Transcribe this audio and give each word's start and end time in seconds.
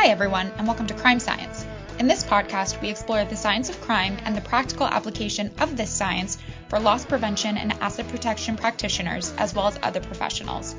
Hi, 0.00 0.06
everyone, 0.06 0.50
and 0.56 0.66
welcome 0.66 0.86
to 0.86 0.94
Crime 0.94 1.20
Science. 1.20 1.66
In 1.98 2.08
this 2.08 2.24
podcast, 2.24 2.80
we 2.80 2.88
explore 2.88 3.22
the 3.26 3.36
science 3.36 3.68
of 3.68 3.82
crime 3.82 4.16
and 4.24 4.34
the 4.34 4.40
practical 4.40 4.86
application 4.86 5.52
of 5.60 5.76
this 5.76 5.90
science 5.90 6.38
for 6.68 6.80
loss 6.80 7.04
prevention 7.04 7.58
and 7.58 7.74
asset 7.82 8.08
protection 8.08 8.56
practitioners, 8.56 9.30
as 9.36 9.54
well 9.54 9.68
as 9.68 9.78
other 9.82 10.00
professionals. 10.00 10.74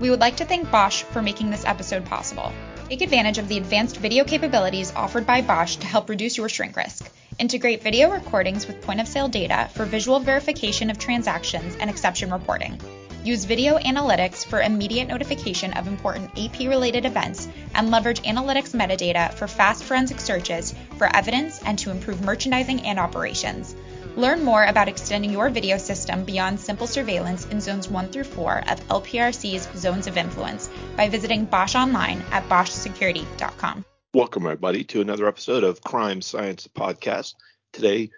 We 0.00 0.10
would 0.10 0.20
like 0.20 0.36
to 0.36 0.44
thank 0.44 0.70
Bosch 0.70 1.02
for 1.02 1.22
making 1.22 1.48
this 1.48 1.64
episode 1.64 2.04
possible. 2.04 2.52
Take 2.90 3.00
advantage 3.00 3.38
of 3.38 3.48
the 3.48 3.56
advanced 3.56 3.96
video 3.96 4.24
capabilities 4.24 4.92
offered 4.94 5.26
by 5.26 5.40
Bosch 5.40 5.76
to 5.76 5.86
help 5.86 6.10
reduce 6.10 6.36
your 6.36 6.50
shrink 6.50 6.76
risk. 6.76 7.10
Integrate 7.38 7.82
video 7.82 8.10
recordings 8.10 8.66
with 8.66 8.82
point 8.82 9.00
of 9.00 9.08
sale 9.08 9.28
data 9.28 9.70
for 9.72 9.86
visual 9.86 10.20
verification 10.20 10.90
of 10.90 10.98
transactions 10.98 11.74
and 11.80 11.88
exception 11.88 12.30
reporting. 12.30 12.78
Use 13.28 13.44
video 13.44 13.76
analytics 13.76 14.42
for 14.42 14.62
immediate 14.62 15.06
notification 15.06 15.74
of 15.74 15.86
important 15.86 16.30
AP 16.38 16.60
related 16.60 17.04
events 17.04 17.46
and 17.74 17.90
leverage 17.90 18.22
analytics 18.22 18.74
metadata 18.74 19.34
for 19.34 19.46
fast 19.46 19.84
forensic 19.84 20.18
searches 20.18 20.74
for 20.96 21.14
evidence 21.14 21.62
and 21.62 21.78
to 21.78 21.90
improve 21.90 22.22
merchandising 22.22 22.86
and 22.86 22.98
operations. 22.98 23.76
Learn 24.16 24.42
more 24.42 24.64
about 24.64 24.88
extending 24.88 25.30
your 25.30 25.50
video 25.50 25.76
system 25.76 26.24
beyond 26.24 26.58
simple 26.58 26.86
surveillance 26.86 27.44
in 27.44 27.60
zones 27.60 27.86
1 27.86 28.08
through 28.08 28.24
4 28.24 28.64
of 28.66 28.88
LPRC's 28.88 29.68
zones 29.78 30.06
of 30.06 30.16
influence 30.16 30.70
by 30.96 31.10
visiting 31.10 31.44
Bosch 31.44 31.74
online 31.74 32.24
at 32.32 32.48
boschsecurity.com. 32.48 33.84
Welcome, 34.14 34.46
everybody, 34.46 34.84
to 34.84 35.02
another 35.02 35.28
episode 35.28 35.64
of 35.64 35.82
Crime 35.82 36.22
Science 36.22 36.66
Podcast. 36.66 37.34
Today, 37.74 38.08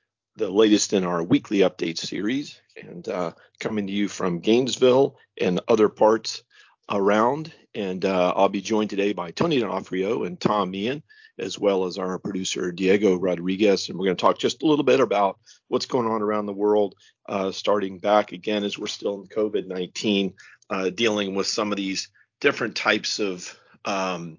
the 0.40 0.50
latest 0.50 0.94
in 0.94 1.04
our 1.04 1.22
weekly 1.22 1.58
update 1.58 1.98
series, 1.98 2.62
and 2.74 3.06
uh, 3.08 3.32
coming 3.60 3.86
to 3.86 3.92
you 3.92 4.08
from 4.08 4.40
Gainesville 4.40 5.18
and 5.38 5.60
other 5.68 5.90
parts 5.90 6.42
around. 6.90 7.52
And 7.74 8.02
uh, 8.06 8.32
I'll 8.34 8.48
be 8.48 8.62
joined 8.62 8.88
today 8.88 9.12
by 9.12 9.32
Tony 9.32 9.60
D'Onofrio 9.60 10.24
and 10.24 10.40
Tom 10.40 10.70
Meehan, 10.70 11.02
as 11.38 11.58
well 11.58 11.84
as 11.84 11.98
our 11.98 12.18
producer 12.18 12.72
Diego 12.72 13.16
Rodriguez. 13.16 13.90
And 13.90 13.98
we're 13.98 14.06
going 14.06 14.16
to 14.16 14.20
talk 14.20 14.38
just 14.38 14.62
a 14.62 14.66
little 14.66 14.82
bit 14.82 15.00
about 15.00 15.38
what's 15.68 15.84
going 15.84 16.06
on 16.06 16.22
around 16.22 16.46
the 16.46 16.54
world, 16.54 16.94
uh, 17.28 17.52
starting 17.52 17.98
back 17.98 18.32
again 18.32 18.64
as 18.64 18.78
we're 18.78 18.86
still 18.86 19.20
in 19.20 19.28
COVID 19.28 19.66
19, 19.66 20.32
uh, 20.70 20.88
dealing 20.88 21.34
with 21.34 21.48
some 21.48 21.70
of 21.70 21.76
these 21.76 22.08
different 22.40 22.76
types 22.76 23.18
of, 23.18 23.54
um, 23.84 24.38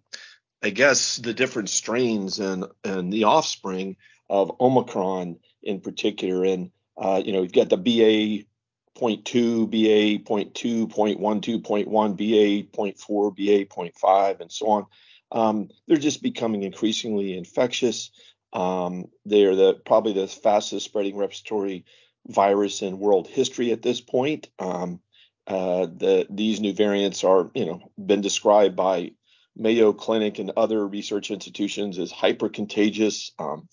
I 0.64 0.72
guess, 0.72 1.18
the 1.18 1.34
different 1.36 1.70
strains 1.70 2.40
and, 2.40 2.66
and 2.84 3.14
the 3.14 3.26
offspring 3.26 3.98
of 4.32 4.56
Omicron 4.62 5.36
in 5.62 5.82
particular. 5.82 6.46
And, 6.46 6.72
uh, 6.98 7.22
you 7.24 7.34
know, 7.34 7.44
you've 7.44 7.52
got 7.52 7.70
the 7.70 7.78
BA 7.78 8.46
0.2, 8.98 9.70
BA 9.70 10.24
0.2, 10.24 10.88
0.12, 10.88 11.18
0.1, 11.20 12.18
BA 12.18 12.68
0.4, 12.72 13.36
BA 13.36 13.66
0.5, 13.66 14.40
and 14.40 14.52
so 14.52 14.68
on. 14.70 14.86
Um, 15.34 15.70
they're 15.88 15.98
just 15.98 16.24
becoming 16.24 16.64
increasingly 16.64 17.38
infectious. 17.38 18.12
Um, 18.54 19.06
they're 19.26 19.56
the 19.56 19.74
probably 19.86 20.14
the 20.14 20.28
fastest 20.28 20.86
spreading 20.86 21.18
respiratory 21.18 21.86
virus 22.28 22.82
in 22.82 23.00
world 23.00 23.28
history 23.28 23.72
at 23.72 23.82
this 23.82 24.00
point. 24.00 24.50
Um, 24.60 25.02
uh, 25.46 25.88
the, 25.88 26.28
these 26.30 26.62
new 26.62 26.74
variants 26.74 27.24
are, 27.26 27.52
you 27.54 27.66
know, 27.66 27.92
been 27.98 28.22
described 28.22 28.78
by 28.78 29.12
Mayo 29.58 29.92
Clinic 29.92 30.40
and 30.40 30.52
other 30.56 30.88
research 30.88 31.32
institutions 31.32 32.00
as 32.00 32.12
hyper 32.12 32.48
contagious. 32.48 33.32
Um, 33.38 33.68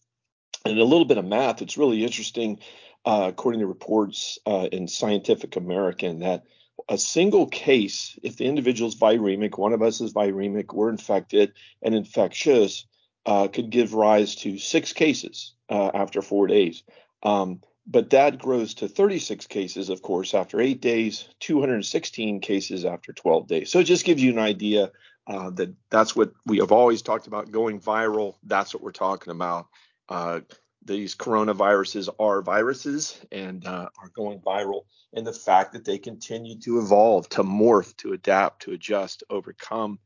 and 0.65 0.79
a 0.79 0.85
little 0.85 1.05
bit 1.05 1.19
of 1.19 1.25
math, 1.25 1.63
it's 1.63 1.79
really 1.79 2.05
interesting, 2.05 2.59
uh, 3.05 3.27
according 3.29 3.61
to 3.61 3.67
reports 3.67 4.39
uh, 4.47 4.69
in 4.73 4.89
Scientific 4.89 5.57
American, 5.57 6.21
that 6.21 6.45
a 6.89 6.99
single 6.99 7.47
case, 7.47 8.19
if 8.23 8.37
the 8.37 8.47
individual's 8.47 8.97
viremic, 8.97 9.59
one 9.59 9.73
of 9.73 9.83
us 9.83 10.01
is 10.01 10.13
viremic, 10.13 10.73
we're 10.73 10.91
infected 10.91 11.53
and 11.83 11.95
infectious, 11.95 12.87
uh, 13.27 13.49
could 13.49 13.71
give 13.71 13.95
rise 13.95 14.37
to 14.37 14.59
six 14.59 14.93
cases 14.93 15.55
uh, 15.69 15.91
after 15.95 16.23
four 16.23 16.47
days. 16.47 16.83
Um, 17.23 17.61
but 17.87 18.11
that 18.11 18.39
grows 18.39 18.75
to 18.75 18.89
36 18.89 19.47
cases, 19.47 19.89
of 19.89 20.03
course, 20.03 20.35
after 20.35 20.61
eight 20.61 20.81
days, 20.81 21.29
216 21.41 22.41
cases 22.41 22.85
after 22.85 23.13
12 23.13 23.49
days. 23.49 23.71
So 23.71 23.79
it 23.79 23.85
just 23.85 24.05
gives 24.05 24.23
you 24.23 24.31
an 24.31 24.39
idea 24.39 24.91
uh, 25.27 25.51
that 25.51 25.75
that's 25.91 26.15
what 26.15 26.33
we 26.47 26.59
have 26.59 26.73
always 26.73 27.03
talked 27.03 27.27
about 27.27 27.51
going 27.51 27.81
viral. 27.81 28.37
That's 28.45 28.75
what 28.75 28.83
we're 28.83 28.93
talking 28.93 29.31
about. 29.31 29.67
Uh, 30.09 30.41
these 30.85 31.15
coronaviruses 31.15 32.09
are 32.19 32.41
viruses 32.41 33.21
and 33.31 33.67
uh, 33.67 33.89
are 34.01 34.11
going 34.15 34.41
viral, 34.41 34.83
and 35.13 35.27
the 35.27 35.33
fact 35.33 35.73
that 35.73 35.85
they 35.85 35.99
continue 35.99 36.59
to 36.61 36.79
evolve, 36.79 37.29
to 37.29 37.43
morph, 37.43 37.95
to 37.99 38.13
adapt, 38.13 38.63
to 38.63 38.73
adjust, 38.73 39.23
overcome, 39.29 39.99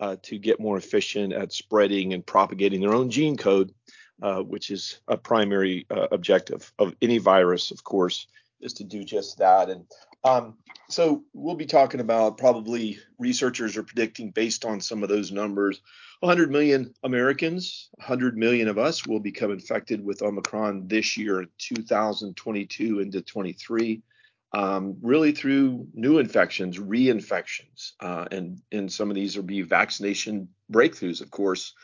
uh, 0.00 0.16
to 0.22 0.38
get 0.38 0.60
more 0.60 0.78
efficient 0.78 1.32
at 1.32 1.52
spreading 1.52 2.14
and 2.14 2.24
propagating 2.26 2.80
their 2.80 2.94
own 2.94 3.10
gene 3.10 3.36
code, 3.36 3.74
uh, 4.22 4.40
which 4.40 4.70
is 4.70 5.00
a 5.08 5.16
primary 5.16 5.86
uh, 5.90 6.06
objective 6.10 6.72
of 6.78 6.94
any 7.02 7.18
virus, 7.18 7.70
of 7.70 7.84
course, 7.84 8.26
is 8.60 8.72
to 8.74 8.84
do 8.84 9.04
just 9.04 9.38
that. 9.38 9.68
And 9.68 9.84
um, 10.24 10.56
so 10.88 11.22
we'll 11.34 11.54
be 11.54 11.66
talking 11.66 12.00
about 12.00 12.38
probably 12.38 12.98
researchers 13.18 13.76
are 13.76 13.82
predicting 13.82 14.30
based 14.30 14.64
on 14.64 14.80
some 14.80 15.02
of 15.02 15.08
those 15.08 15.32
numbers 15.32 15.80
100 16.20 16.50
million 16.50 16.94
Americans, 17.02 17.88
100 17.96 18.36
million 18.36 18.68
of 18.68 18.76
us 18.78 19.06
will 19.06 19.20
become 19.20 19.50
infected 19.50 20.04
with 20.04 20.22
Omicron 20.22 20.86
this 20.86 21.16
year, 21.16 21.46
2022 21.58 23.00
into 23.00 23.22
23, 23.22 24.02
um, 24.52 24.96
really 25.00 25.32
through 25.32 25.86
new 25.94 26.18
infections, 26.18 26.78
reinfections, 26.78 27.92
uh, 28.00 28.26
and 28.30 28.60
and 28.70 28.92
some 28.92 29.08
of 29.08 29.14
these 29.14 29.36
will 29.36 29.44
be 29.44 29.62
vaccination 29.62 30.48
breakthroughs, 30.70 31.22
of 31.22 31.30
course. 31.30 31.74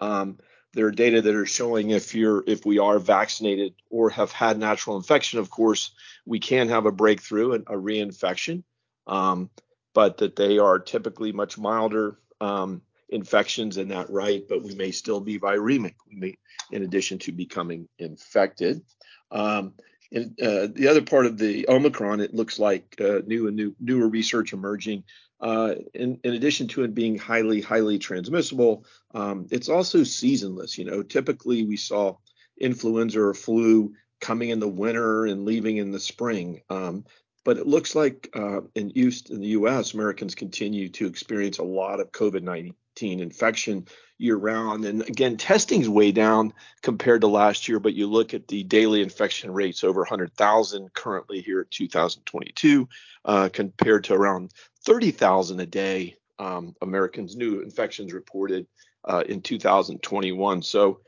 Um, 0.00 0.38
there 0.72 0.86
are 0.86 0.90
data 0.90 1.22
that 1.22 1.34
are 1.36 1.46
showing 1.46 1.90
if 1.90 2.16
you're 2.16 2.42
if 2.48 2.66
we 2.66 2.80
are 2.80 2.98
vaccinated 2.98 3.74
or 3.90 4.10
have 4.10 4.32
had 4.32 4.58
natural 4.58 4.96
infection, 4.96 5.38
of 5.38 5.50
course, 5.50 5.92
we 6.26 6.40
can 6.40 6.68
have 6.68 6.86
a 6.86 6.92
breakthrough 6.92 7.52
and 7.52 7.64
a 7.68 7.74
reinfection, 7.74 8.64
um, 9.06 9.50
but 9.92 10.16
that 10.18 10.34
they 10.34 10.58
are 10.58 10.80
typically 10.80 11.30
much 11.30 11.56
milder. 11.58 12.18
Um, 12.40 12.82
infections 13.14 13.78
in 13.78 13.88
that 13.88 14.10
right, 14.10 14.42
but 14.48 14.62
we 14.62 14.74
may 14.74 14.90
still 14.90 15.20
be 15.20 15.38
viremic. 15.38 15.94
May, 16.10 16.34
in 16.70 16.82
addition 16.82 17.18
to 17.20 17.32
becoming 17.32 17.88
infected. 17.98 18.82
Um, 19.30 19.74
and 20.12 20.38
uh, 20.40 20.68
the 20.72 20.88
other 20.88 21.02
part 21.02 21.26
of 21.26 21.38
the 21.38 21.68
Omicron, 21.68 22.20
it 22.20 22.34
looks 22.34 22.58
like 22.58 22.94
uh, 23.00 23.20
new 23.26 23.48
and 23.48 23.56
new 23.56 23.74
newer 23.80 24.08
research 24.08 24.52
emerging. 24.52 25.04
Uh, 25.40 25.74
in, 25.92 26.18
in, 26.24 26.34
addition 26.34 26.68
to 26.68 26.84
it 26.84 26.94
being 26.94 27.18
highly, 27.18 27.60
highly 27.60 27.98
transmissible, 27.98 28.86
um, 29.14 29.46
it's 29.50 29.68
also 29.68 30.02
seasonless. 30.04 30.78
You 30.78 30.84
know, 30.84 31.02
typically 31.02 31.64
we 31.64 31.76
saw 31.76 32.16
influenza 32.58 33.20
or 33.20 33.34
flu 33.34 33.92
coming 34.20 34.50
in 34.50 34.60
the 34.60 34.68
winter 34.68 35.26
and 35.26 35.44
leaving 35.44 35.76
in 35.78 35.90
the 35.90 36.00
spring. 36.00 36.62
Um, 36.70 37.04
but 37.44 37.58
it 37.58 37.66
looks 37.66 37.94
like 37.94 38.30
uh, 38.34 38.62
in, 38.74 38.90
use, 38.94 39.22
in 39.28 39.40
the 39.40 39.48
U.S., 39.48 39.92
Americans 39.92 40.34
continue 40.34 40.88
to 40.90 41.06
experience 41.06 41.58
a 41.58 41.64
lot 41.64 42.00
of 42.00 42.10
COVID-19 42.12 42.74
infection 43.02 43.86
year 44.18 44.36
round. 44.36 44.84
And 44.84 45.02
again, 45.02 45.36
testing's 45.36 45.88
way 45.88 46.12
down 46.12 46.52
compared 46.82 47.22
to 47.22 47.26
last 47.26 47.68
year, 47.68 47.80
but 47.80 47.94
you 47.94 48.06
look 48.06 48.32
at 48.34 48.48
the 48.48 48.62
daily 48.62 49.02
infection 49.02 49.52
rates 49.52 49.82
over 49.82 50.00
100,000 50.00 50.94
currently 50.94 51.40
here 51.40 51.60
at 51.60 51.70
2022 51.70 52.88
uh, 53.24 53.48
compared 53.52 54.04
to 54.04 54.14
around 54.14 54.52
30,000 54.84 55.60
a 55.60 55.66
day 55.66 56.16
um, 56.38 56.74
Americans 56.82 57.36
new 57.36 57.60
infections 57.60 58.12
reported 58.12 58.66
uh, 59.04 59.24
in 59.28 59.40
2021. 59.40 60.62
So 60.62 61.00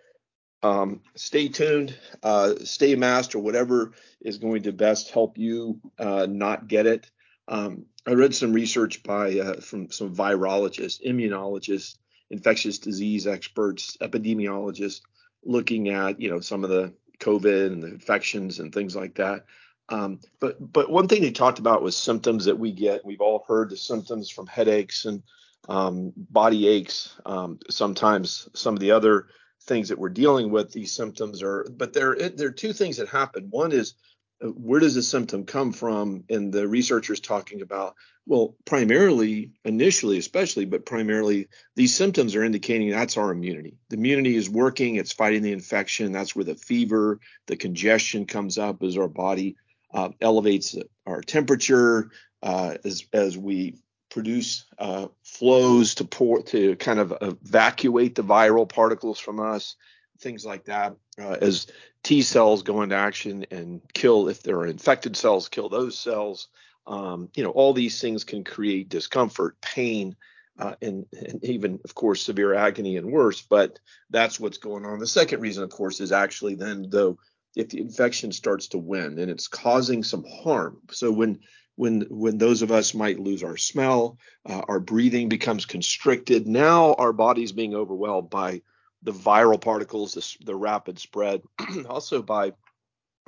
um, 0.63 1.01
stay 1.15 1.49
tuned, 1.49 1.97
uh, 2.23 2.55
stay 2.65 2.95
masked, 2.95 3.35
or 3.35 3.41
whatever 3.41 3.93
is 4.21 4.39
going 4.39 4.63
to 4.63 4.73
best 4.73 5.11
help 5.11 5.39
you 5.39 5.81
uh, 5.99 6.27
not 6.29 6.69
get 6.69 6.87
it. 6.87 7.11
Um, 7.49 7.87
I 8.07 8.13
read 8.13 8.35
some 8.35 8.53
research 8.53 9.03
by 9.03 9.39
uh, 9.39 9.61
from 9.61 9.91
some 9.91 10.15
virologists, 10.15 11.05
immunologists, 11.05 11.97
infectious 12.31 12.79
disease 12.79 13.27
experts, 13.27 13.97
epidemiologists, 14.01 15.01
looking 15.45 15.89
at 15.89 16.21
you 16.21 16.31
know 16.31 16.41
some 16.41 16.65
of 16.65 16.71
the 16.71 16.93
COVID 17.19 17.73
and 17.73 17.83
the 17.83 17.89
infections 17.89 18.61
and 18.61 18.73
things 18.73 18.95
like 18.95 19.15
that. 19.17 19.45
Um, 19.89 20.21
but 20.41 20.73
but 20.73 20.91
one 20.91 21.09
thing 21.09 21.23
they 21.23 21.31
talked 21.31 21.59
about 21.59 21.83
was 21.83 21.97
symptoms 21.97 22.45
that 22.45 22.59
we 22.59 22.73
get. 22.73 23.05
We've 23.05 23.21
all 23.21 23.45
heard 23.47 23.71
the 23.71 23.77
symptoms 23.77 24.31
from 24.31 24.47
headaches 24.47 25.05
and 25.05 25.23
um, 25.69 26.13
body 26.17 26.69
aches. 26.69 27.19
Um, 27.25 27.59
sometimes 27.71 28.49
some 28.55 28.75
of 28.75 28.81
the 28.81 28.93
other 28.93 29.27
things 29.63 29.89
that 29.89 29.99
we're 29.99 30.11
dealing 30.11 30.51
with, 30.51 30.73
these 30.73 30.93
symptoms 30.93 31.43
are. 31.43 31.67
But 31.77 31.93
there 31.93 32.15
there 32.15 32.49
are 32.49 32.53
two 32.53 32.73
things 32.73 32.97
that 32.99 33.09
happen. 33.09 33.49
One 33.51 33.73
is 33.73 33.95
where 34.41 34.81
does 34.81 34.95
the 34.95 35.03
symptom 35.03 35.45
come 35.45 35.73
from? 35.73 36.25
And 36.29 36.53
the 36.53 36.69
researchers 36.69 37.21
talking 37.21 37.63
about, 37.63 37.95
well, 38.27 38.57
primarily, 38.65 39.53
initially, 39.65 40.19
especially, 40.19 40.65
but 40.65 40.85
primarily, 40.85 41.49
these 41.75 41.95
symptoms 41.95 42.35
are 42.35 42.45
indicating 42.45 42.91
that's 42.91 43.17
our 43.17 43.31
immunity. 43.31 43.79
The 43.89 43.97
immunity 43.97 44.37
is 44.37 44.51
working, 44.51 44.97
it's 44.97 45.13
fighting 45.13 45.43
the 45.43 45.53
infection. 45.53 46.13
That's 46.13 46.35
where 46.35 46.45
the 46.45 46.55
fever, 46.55 47.21
the 47.47 47.57
congestion 47.57 48.27
comes 48.27 48.59
up 48.59 48.83
as 48.83 48.99
our 48.99 49.09
body 49.09 49.57
uh, 49.95 50.11
elevates 50.21 50.77
our 51.07 51.23
temperature, 51.23 52.11
uh, 52.43 52.77
as, 52.85 53.05
as 53.13 53.39
we 53.39 53.77
produce 54.11 54.65
uh, 54.79 55.09
flows 55.23 55.95
to 55.97 56.05
pour 56.05 56.43
to 56.43 56.77
kind 56.77 56.99
of 56.99 57.15
evacuate 57.21 58.15
the 58.15 58.23
viral 58.23 58.69
particles 58.69 59.19
from 59.19 59.41
us, 59.41 59.77
things 60.19 60.45
like 60.45 60.65
that. 60.65 60.97
Uh, 61.21 61.37
as 61.41 61.67
T 62.03 62.23
cells 62.23 62.63
go 62.63 62.83
into 62.83 62.97
action 62.97 63.47
and 63.51 63.81
kill, 63.93 64.29
if 64.29 64.43
there 64.43 64.59
are 64.59 64.67
infected 64.67 65.17
cells, 65.17 65.49
kill 65.49 65.69
those 65.69 65.99
cells. 65.99 66.49
Um, 66.87 67.31
you 67.35 67.43
know, 67.43 67.51
all 67.51 67.73
these 67.73 68.01
things 68.01 68.23
can 68.25 68.45
create 68.45 68.89
discomfort, 68.89 69.61
pain, 69.61 70.17
uh, 70.59 70.75
and, 70.81 71.05
and, 71.13 71.45
even, 71.45 71.81
of 71.85 71.95
course, 71.95 72.23
severe 72.23 72.55
agony 72.55 72.97
and 72.97 73.11
worse. 73.11 73.43
But 73.43 73.79
that's 74.11 74.39
what's 74.39 74.59
going 74.59 74.85
on. 74.85 74.99
The 74.99 75.07
second 75.07 75.41
reason, 75.41 75.65
of 75.65 75.71
course, 75.71 76.01
is 76.01 76.13
actually 76.13 76.55
then 76.55 76.87
though 76.89 77.19
if 77.57 77.71
the 77.71 77.81
infection 77.81 78.31
starts 78.33 78.69
to 78.69 78.79
win 78.79 79.19
and 79.19 79.31
it's 79.31 79.49
causing 79.49 80.05
some 80.05 80.25
harm. 80.43 80.79
So 80.93 81.11
when 81.11 81.41
when 81.75 82.03
when 82.11 82.39
those 82.39 82.63
of 82.63 82.71
us 82.71 82.95
might 82.95 83.19
lose 83.19 83.43
our 83.43 83.57
smell, 83.57 84.19
uh, 84.49 84.63
our 84.69 84.81
breathing 84.81 85.29
becomes 85.29 85.67
constricted. 85.67 86.47
Now 86.47 86.95
our 86.95 87.13
body's 87.13 87.53
being 87.53 87.75
overwhelmed 87.75 88.31
by 88.31 88.63
the 89.03 89.13
viral 89.13 89.61
particles, 89.61 90.15
the, 90.15 90.45
the 90.45 90.57
rapid 90.57 90.99
spread, 90.99 91.43
also 91.89 92.23
by 92.23 92.53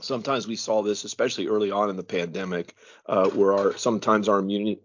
sometimes 0.01 0.47
we 0.47 0.57
saw 0.57 0.83
this, 0.83 1.05
especially 1.05 1.49
early 1.49 1.71
on 1.71 1.91
in 1.91 1.97
the 1.97 2.03
pandemic, 2.03 2.75
uh, 3.07 3.29
where 3.31 3.53
our 3.53 3.77
sometimes 3.77 4.29
our 4.29 4.39
immune 4.39 4.77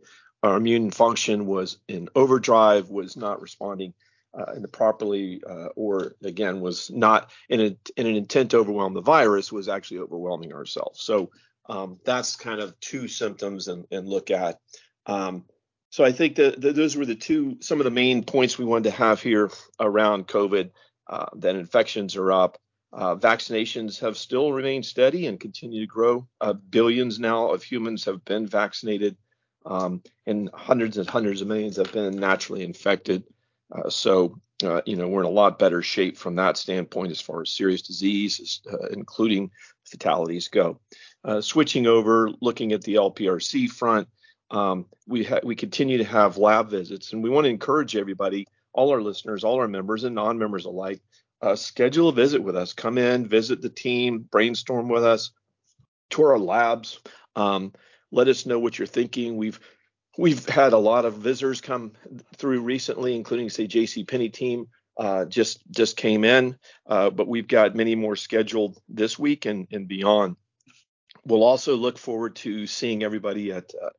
our 0.42 0.58
immune 0.58 0.92
function 0.92 1.46
was 1.46 1.78
in 1.88 2.10
overdrive, 2.16 2.90
was 2.90 3.16
not 3.16 3.42
responding 3.42 3.94
uh, 4.38 4.52
in 4.54 4.62
the 4.62 4.68
properly, 4.68 5.42
uh, 5.48 5.68
or 5.76 6.16
again 6.24 6.60
was 6.60 6.92
not 6.92 7.32
in, 7.50 7.62
a, 7.62 7.78
in 7.96 8.08
an 8.08 8.16
intent 8.16 8.52
to 8.52 8.58
overwhelm 8.58 8.94
the 8.94 9.02
virus, 9.02 9.52
was 9.52 9.70
actually 9.70 10.00
overwhelming 10.00 10.54
ourselves. 10.54 11.02
So 11.02 11.32
um, 11.70 12.00
that's 12.04 12.36
kind 12.36 12.60
of 12.60 12.78
two 12.80 13.08
symptoms 13.08 13.68
and, 13.68 13.86
and 13.92 14.08
look 14.08 14.32
at. 14.32 14.60
Um, 15.06 15.46
so 15.94 16.04
I 16.04 16.12
think 16.12 16.38
that, 16.38 16.60
those 16.60 16.95
were 16.95 17.06
the 17.06 17.13
two, 17.13 17.57
some 17.60 17.80
of 17.80 17.84
the 17.84 17.92
main 17.92 18.24
points 18.24 18.57
we 18.57 18.66
wanted 18.66 18.86
to 18.86 18.98
have 18.98 19.22
here 19.22 19.51
around 19.80 20.28
COVID. 20.28 20.72
Uh, 21.06 21.28
that 21.36 21.56
infections 21.56 22.16
are 22.16 22.31
up. 22.31 22.57
Uh, 22.92 23.16
vaccinations 23.16 24.00
have 24.00 24.18
still 24.18 24.51
remained 24.51 24.88
steady 24.88 25.28
and 25.28 25.40
continue 25.40 25.81
to 25.81 25.86
grow. 25.86 26.28
Uh, 26.42 26.54
billions 26.54 27.19
now 27.19 27.48
of 27.51 27.62
humans 27.62 28.06
have 28.06 28.25
been 28.25 28.48
vaccinated, 28.48 29.16
um, 29.68 30.01
and 30.25 30.50
hundreds 30.56 30.98
and 30.98 31.07
hundreds 31.07 31.42
of 31.42 31.48
millions 31.48 31.78
have 31.78 31.92
been 31.94 32.19
naturally 32.19 32.63
infected. 32.63 33.24
Uh, 33.72 33.88
so, 33.88 34.39
uh, 34.63 34.81
you 34.88 34.96
know, 34.96 35.07
we're 35.07 35.22
in 35.22 35.28
a 35.28 35.30
lot 35.30 35.60
better 35.60 35.84
shape 35.84 36.18
from 36.18 36.34
that 36.38 36.57
standpoint 36.57 37.12
as 37.12 37.22
far 37.22 37.44
as 37.44 37.51
serious 37.51 37.84
disease, 37.84 38.62
uh, 38.72 38.88
including 38.88 39.51
fatalities, 39.86 40.48
go. 40.48 40.80
Switching 41.42 41.86
over, 41.86 42.31
looking 42.42 42.72
at 42.74 42.81
the 42.81 42.96
LPRC 42.96 43.69
front, 43.69 44.07
um, 44.51 44.86
we 45.07 45.24
ha- 45.24 45.40
we 45.44 45.56
continue 45.56 45.98
to 45.98 46.04
have 46.04 46.38
lab 46.38 46.69
visits, 46.69 47.13
and 47.13 47.24
we 47.24 47.30
want 47.30 47.45
to 47.45 47.50
encourage 47.50 47.95
everybody, 47.95 48.48
all 48.74 48.92
our 48.92 49.01
listeners, 49.01 49.44
all 49.44 49.60
our 49.60 49.68
members 49.68 50.04
and 50.04 50.16
non-members 50.16 50.66
alike, 50.66 51.01
uh, 51.42 51.56
schedule 51.56 52.10
a 52.10 52.13
visit 52.13 52.42
with 52.42 52.56
us. 52.56 52.74
Come 52.74 52.98
in, 52.98 53.28
visit 53.28 53.62
the 53.62 53.69
team, 53.69 54.19
brainstorm 54.19 54.90
with 54.90 55.04
us, 55.04 55.31
tour 56.10 56.31
our 56.31 56.40
labs. 56.40 57.00
Um, 57.36 57.74
let 58.12 58.28
us 58.28 58.45
know 58.45 58.60
what 58.60 58.78
you're 58.78 58.86
thinking. 58.86 59.38
We've 59.38 59.60
we've 60.18 60.48
had 60.48 60.74
a 60.74 60.78
lot 60.78 61.06
of 61.06 61.16
visitors 61.16 61.62
come 61.62 61.94
through 62.38 62.62
recently, 62.62 63.16
including 63.16 63.50
say 63.50 63.68
J.C. 63.68 64.04
Penney 64.04 64.30
team 64.30 64.68
uh, 64.98 65.25
just 65.25 65.60
just 65.72 65.98
came 65.98 66.24
in, 66.24 66.57
uh, 66.88 67.10
but 67.10 67.28
we've 67.28 67.48
got 67.48 67.75
many 67.75 67.96
more 67.96 68.16
scheduled 68.16 68.80
this 68.88 69.18
week 69.18 69.46
and, 69.46 69.68
and 69.72 69.88
beyond. 69.88 70.36
We'll 71.25 71.44
also 71.44 71.75
look 71.75 71.98
forward 71.98 72.36
to 72.38 72.68
seeing 72.68 73.04
everybody 73.04 73.51
at 73.51 73.72
uh, 73.81 73.89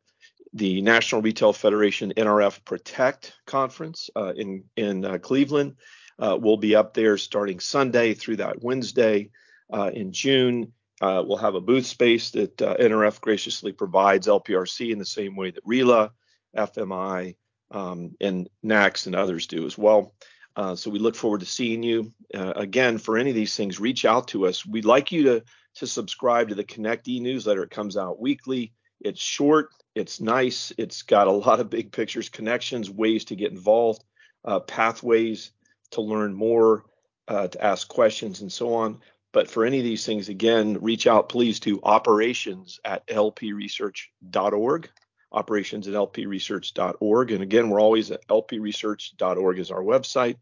the 0.55 0.81
National 0.83 1.21
Retail 1.21 1.53
Federation 1.53 2.12
NRF 2.17 2.65
Protect 2.65 3.35
conference 3.47 4.09
uh, 4.17 4.33
in 4.35 4.65
in 4.77 5.05
uh, 5.05 5.19
Cleveland. 5.19 5.77
Uh, 6.19 6.39
we'll 6.41 6.56
be 6.56 6.77
up 6.77 6.95
there 6.95 7.19
starting 7.19 7.59
Sunday 7.59 8.15
through 8.15 8.37
that 8.37 8.62
Wednesday 8.62 9.31
uh, 9.73 9.91
in 9.93 10.12
June. 10.12 10.73
Uh, 11.01 11.23
we'll 11.27 11.37
have 11.37 11.56
a 11.56 11.61
booth 11.61 11.87
space 11.87 12.31
that 12.31 12.56
NRF 12.56 13.21
graciously 13.21 13.73
provides 13.73 14.29
LPRC 14.29 14.93
in 14.93 14.99
the 14.99 15.05
same 15.05 15.35
way 15.35 15.51
that 15.51 15.67
RILA, 15.67 16.11
FMI, 16.57 17.35
um, 17.73 18.15
and 18.21 18.49
NACS 18.65 19.07
and 19.07 19.17
others 19.17 19.49
do 19.49 19.67
as 19.67 19.77
well. 19.77 20.15
Uh, 20.57 20.77
so 20.77 20.91
we 20.91 21.00
look 21.00 21.17
forward 21.17 21.41
to 21.41 21.47
seeing 21.47 21.83
you. 21.83 22.12
Uh, 22.33 22.53
again, 22.55 22.99
for 22.99 23.19
any 23.19 23.31
of 23.31 23.37
these 23.37 23.57
things, 23.57 23.81
reach 23.81 24.05
out 24.05 24.29
to 24.29 24.47
us. 24.47 24.65
We'd 24.65 24.85
like 24.85 25.11
you 25.12 25.25
to 25.25 25.45
to 25.77 25.89
subscribe 25.89 26.49
to 26.49 26.55
the 26.55 26.62
Connect 26.62 27.09
e 27.09 27.19
newsletter. 27.19 27.65
It 27.65 27.71
comes 27.71 27.97
out 27.97 28.21
weekly. 28.21 28.73
It's 29.00 29.21
short. 29.21 29.71
It's 29.94 30.20
nice. 30.20 30.73
It's 30.76 31.02
got 31.02 31.26
a 31.26 31.32
lot 31.32 31.61
of 31.61 31.70
big 31.70 31.93
pictures, 31.93 32.29
connections, 32.29 32.91
ways 32.91 33.25
to 33.26 33.37
get 33.37 33.52
involved, 33.52 34.05
uh, 34.44 34.61
pathways 34.61 35.52
to 35.93 36.00
learn 36.00 36.35
more, 36.35 36.85
uh, 37.29 37.49
to 37.49 37.64
ask 37.64 37.88
questions, 37.88 38.41
and 38.41 38.52
so 38.52 38.75
on. 38.75 39.00
But 39.32 39.50
for 39.50 39.64
any 39.64 39.79
of 39.79 39.85
these 39.85 40.06
things, 40.06 40.29
again, 40.29 40.79
reach 40.81 41.06
out 41.06 41.29
please 41.29 41.61
to 41.61 41.81
operations 41.82 42.81
at 42.85 43.06
lpresearch.org 43.06 44.91
operations 45.35 45.88
at 45.88 45.94
lpresearch.org. 45.94 47.32
And 47.32 47.43
again, 47.43 47.69
we're 47.69 47.81
always 47.81 48.11
at 48.11 48.26
lpresearch.org 48.29 49.58
is 49.58 49.70
our 49.70 49.82
website. 49.82 50.37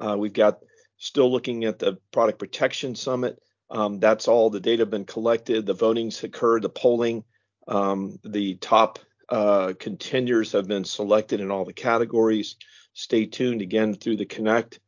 Uh, 0.00 0.16
we've 0.18 0.32
got 0.32 0.58
still 0.98 1.30
looking 1.30 1.64
at 1.64 1.78
the 1.78 1.98
product 2.12 2.38
protection 2.38 2.94
summit. 2.94 3.40
Um, 3.70 4.00
that's 4.00 4.28
all 4.28 4.50
the 4.50 4.60
data 4.60 4.84
been 4.84 5.04
collected. 5.04 5.64
The 5.64 5.74
voting's 5.74 6.22
occurred, 6.22 6.62
the 6.62 6.68
polling, 6.68 7.24
um, 7.68 8.18
the 8.24 8.56
top 8.56 8.98
uh, 9.28 9.72
contenders 9.78 10.52
have 10.52 10.68
been 10.68 10.84
selected 10.84 11.40
in 11.40 11.50
all 11.50 11.64
the 11.64 11.72
categories. 11.72 12.56
Stay 12.92 13.26
tuned 13.26 13.62
again 13.62 13.94
through 13.94 14.16
the 14.16 14.26
Connect 14.26 14.78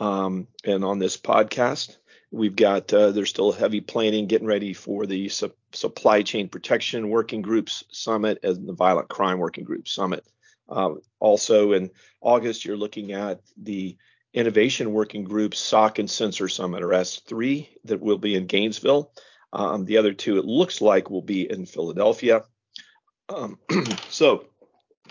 um, 0.00 0.46
and 0.64 0.84
on 0.84 0.98
this 0.98 1.16
podcast. 1.16 1.96
We've 2.30 2.56
got 2.56 2.92
uh, 2.92 3.12
there's 3.12 3.30
still 3.30 3.52
heavy 3.52 3.80
planning, 3.80 4.26
getting 4.26 4.46
ready 4.46 4.72
for 4.74 5.06
the 5.06 5.28
su- 5.28 5.54
supply 5.72 6.22
chain 6.22 6.48
protection 6.48 7.08
working 7.08 7.40
groups 7.40 7.84
summit 7.90 8.40
and 8.42 8.68
the 8.68 8.72
violent 8.72 9.08
crime 9.08 9.38
working 9.38 9.64
group 9.64 9.88
summit. 9.88 10.24
Uh, 10.68 10.94
also 11.20 11.72
in 11.72 11.90
August, 12.20 12.64
you're 12.64 12.76
looking 12.76 13.12
at 13.12 13.40
the 13.56 13.96
innovation 14.34 14.92
working 14.92 15.24
group 15.24 15.54
SOC 15.54 16.00
and 16.00 16.10
Sensor 16.10 16.48
Summit 16.48 16.82
or 16.82 16.88
S3 16.88 17.68
that 17.84 18.00
will 18.00 18.18
be 18.18 18.34
in 18.34 18.46
Gainesville. 18.46 19.10
Um, 19.52 19.84
the 19.84 19.96
other 19.98 20.12
two, 20.12 20.38
it 20.38 20.44
looks 20.44 20.80
like, 20.80 21.10
will 21.10 21.22
be 21.22 21.50
in 21.50 21.66
Philadelphia. 21.66 22.42
Um, 23.28 23.58
so 24.08 24.46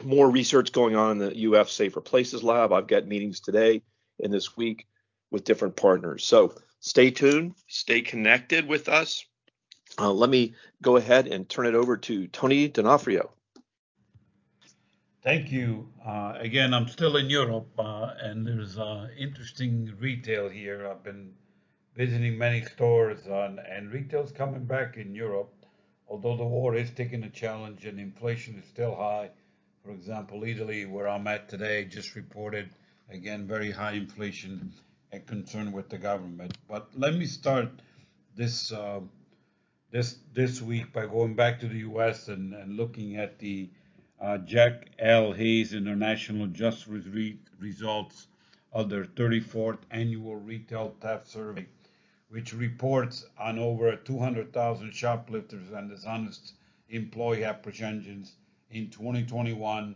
more 0.03 0.29
research 0.29 0.71
going 0.71 0.95
on 0.95 1.11
in 1.11 1.17
the 1.19 1.53
UF 1.53 1.69
Safer 1.69 2.01
Places 2.01 2.43
Lab. 2.43 2.73
I've 2.73 2.87
got 2.87 3.07
meetings 3.07 3.39
today 3.39 3.81
and 4.21 4.33
this 4.33 4.57
week 4.57 4.87
with 5.31 5.43
different 5.43 5.75
partners. 5.75 6.25
So 6.25 6.53
stay 6.79 7.11
tuned, 7.11 7.55
stay 7.67 8.01
connected 8.01 8.67
with 8.67 8.89
us. 8.89 9.25
Uh, 9.99 10.11
let 10.11 10.29
me 10.29 10.55
go 10.81 10.97
ahead 10.97 11.27
and 11.27 11.47
turn 11.47 11.65
it 11.65 11.75
over 11.75 11.97
to 11.97 12.27
Tony 12.27 12.67
D'Onofrio. 12.67 13.31
Thank 15.23 15.51
you. 15.51 15.89
Uh, 16.05 16.33
again, 16.37 16.73
I'm 16.73 16.87
still 16.87 17.17
in 17.17 17.29
Europe, 17.29 17.67
uh, 17.79 18.13
and 18.21 18.45
there's 18.45 18.77
uh, 18.77 19.07
interesting 19.17 19.91
retail 19.99 20.49
here. 20.49 20.87
I've 20.87 21.03
been 21.03 21.33
visiting 21.95 22.37
many 22.37 22.61
stores, 22.63 23.25
uh, 23.27 23.55
and 23.69 23.91
retail's 23.91 24.31
coming 24.31 24.65
back 24.65 24.97
in 24.97 25.15
Europe. 25.15 25.51
Although 26.07 26.37
the 26.37 26.45
war 26.45 26.75
is 26.75 26.91
taking 26.91 27.23
a 27.23 27.29
challenge 27.29 27.85
and 27.85 27.99
inflation 27.99 28.57
is 28.59 28.65
still 28.65 28.95
high. 28.95 29.31
For 29.83 29.91
example, 29.91 30.43
Italy, 30.43 30.85
where 30.85 31.07
I'm 31.07 31.27
at 31.27 31.49
today, 31.49 31.85
just 31.85 32.15
reported 32.15 32.69
again 33.09 33.47
very 33.47 33.71
high 33.71 33.93
inflation 33.93 34.73
and 35.11 35.25
concern 35.25 35.71
with 35.71 35.89
the 35.89 35.97
government. 35.97 36.57
But 36.67 36.89
let 36.95 37.15
me 37.15 37.25
start 37.25 37.69
this 38.35 38.71
uh, 38.71 38.99
this 39.91 40.17
this 40.33 40.61
week 40.61 40.91
by 40.91 41.05
going 41.05 41.35
back 41.35 41.59
to 41.61 41.67
the 41.67 41.79
U.S. 41.79 42.27
and, 42.27 42.53
and 42.53 42.75
looking 42.77 43.17
at 43.17 43.39
the 43.39 43.69
uh, 44.19 44.37
Jack 44.39 44.89
L. 44.99 45.31
Hayes 45.33 45.73
International 45.73 46.47
Just 46.47 46.87
Re- 46.87 47.39
results 47.59 48.27
of 48.73 48.89
their 48.89 49.05
34th 49.05 49.79
annual 49.91 50.35
retail 50.35 50.95
theft 50.99 51.27
survey, 51.27 51.65
which 52.35 52.51
reports 52.51 53.25
on 53.39 53.57
over 53.57 53.95
200,000 53.95 54.91
shoplifters 54.91 55.71
and 55.71 55.89
dishonest 55.89 56.51
employee 56.89 57.45
apprehensions 57.45 58.35
in 58.69 58.89
2021 58.89 59.95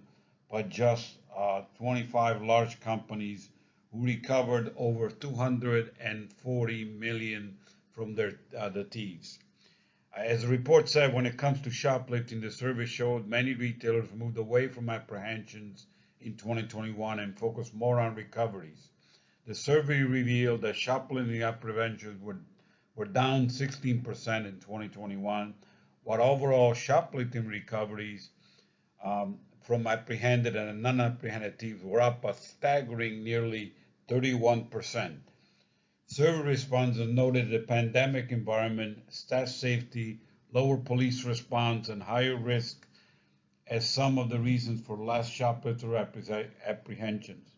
by 0.49 0.63
just 0.63 1.17
uh, 1.35 1.61
25 1.77 2.41
large 2.41 2.79
companies 2.79 3.49
who 3.91 4.05
recovered 4.05 4.73
over 4.77 5.09
240 5.09 6.85
million 6.85 7.57
from 7.91 8.15
their 8.15 8.39
uh, 8.57 8.69
the 8.69 8.85
thieves. 8.85 9.37
As 10.15 10.43
the 10.43 10.47
report 10.47 10.87
said, 10.87 11.13
when 11.13 11.25
it 11.25 11.37
comes 11.37 11.59
to 11.63 11.69
shoplifting, 11.69 12.39
the 12.39 12.51
survey 12.51 12.85
showed 12.85 13.27
many 13.27 13.53
retailers 13.53 14.07
moved 14.15 14.37
away 14.37 14.69
from 14.69 14.89
apprehensions 14.89 15.87
in 16.21 16.37
2021 16.37 17.19
and 17.19 17.37
focused 17.37 17.73
more 17.73 17.99
on 17.99 18.15
recoveries. 18.15 18.88
The 19.49 19.55
survey 19.55 20.03
revealed 20.03 20.61
that 20.61 20.75
shoplifting 20.75 21.41
apprehensions 21.41 22.21
were, 22.21 22.37
were 22.93 23.05
down 23.05 23.47
16% 23.47 24.45
in 24.45 24.59
2021, 24.59 25.55
while 26.03 26.21
overall 26.21 26.75
shoplifting 26.75 27.47
recoveries 27.47 28.29
um, 29.03 29.39
from 29.63 29.87
apprehended 29.87 30.55
and 30.55 30.83
non-apprehended 30.83 31.57
thieves 31.57 31.83
were 31.83 31.99
up 31.99 32.23
a 32.25 32.35
staggering 32.35 33.23
nearly 33.23 33.73
31%. 34.07 35.17
Survey 36.05 36.47
respondents 36.47 37.11
noted 37.11 37.49
the 37.49 37.57
pandemic 37.57 38.31
environment, 38.31 38.99
staff 39.11 39.47
safety, 39.47 40.19
lower 40.51 40.77
police 40.77 41.23
response, 41.23 41.89
and 41.89 42.03
higher 42.03 42.37
risk 42.37 42.87
as 43.65 43.89
some 43.89 44.19
of 44.19 44.29
the 44.29 44.39
reasons 44.39 44.79
for 44.85 45.03
less 45.03 45.27
shoplifter 45.27 45.95
apprehensions. 46.67 47.55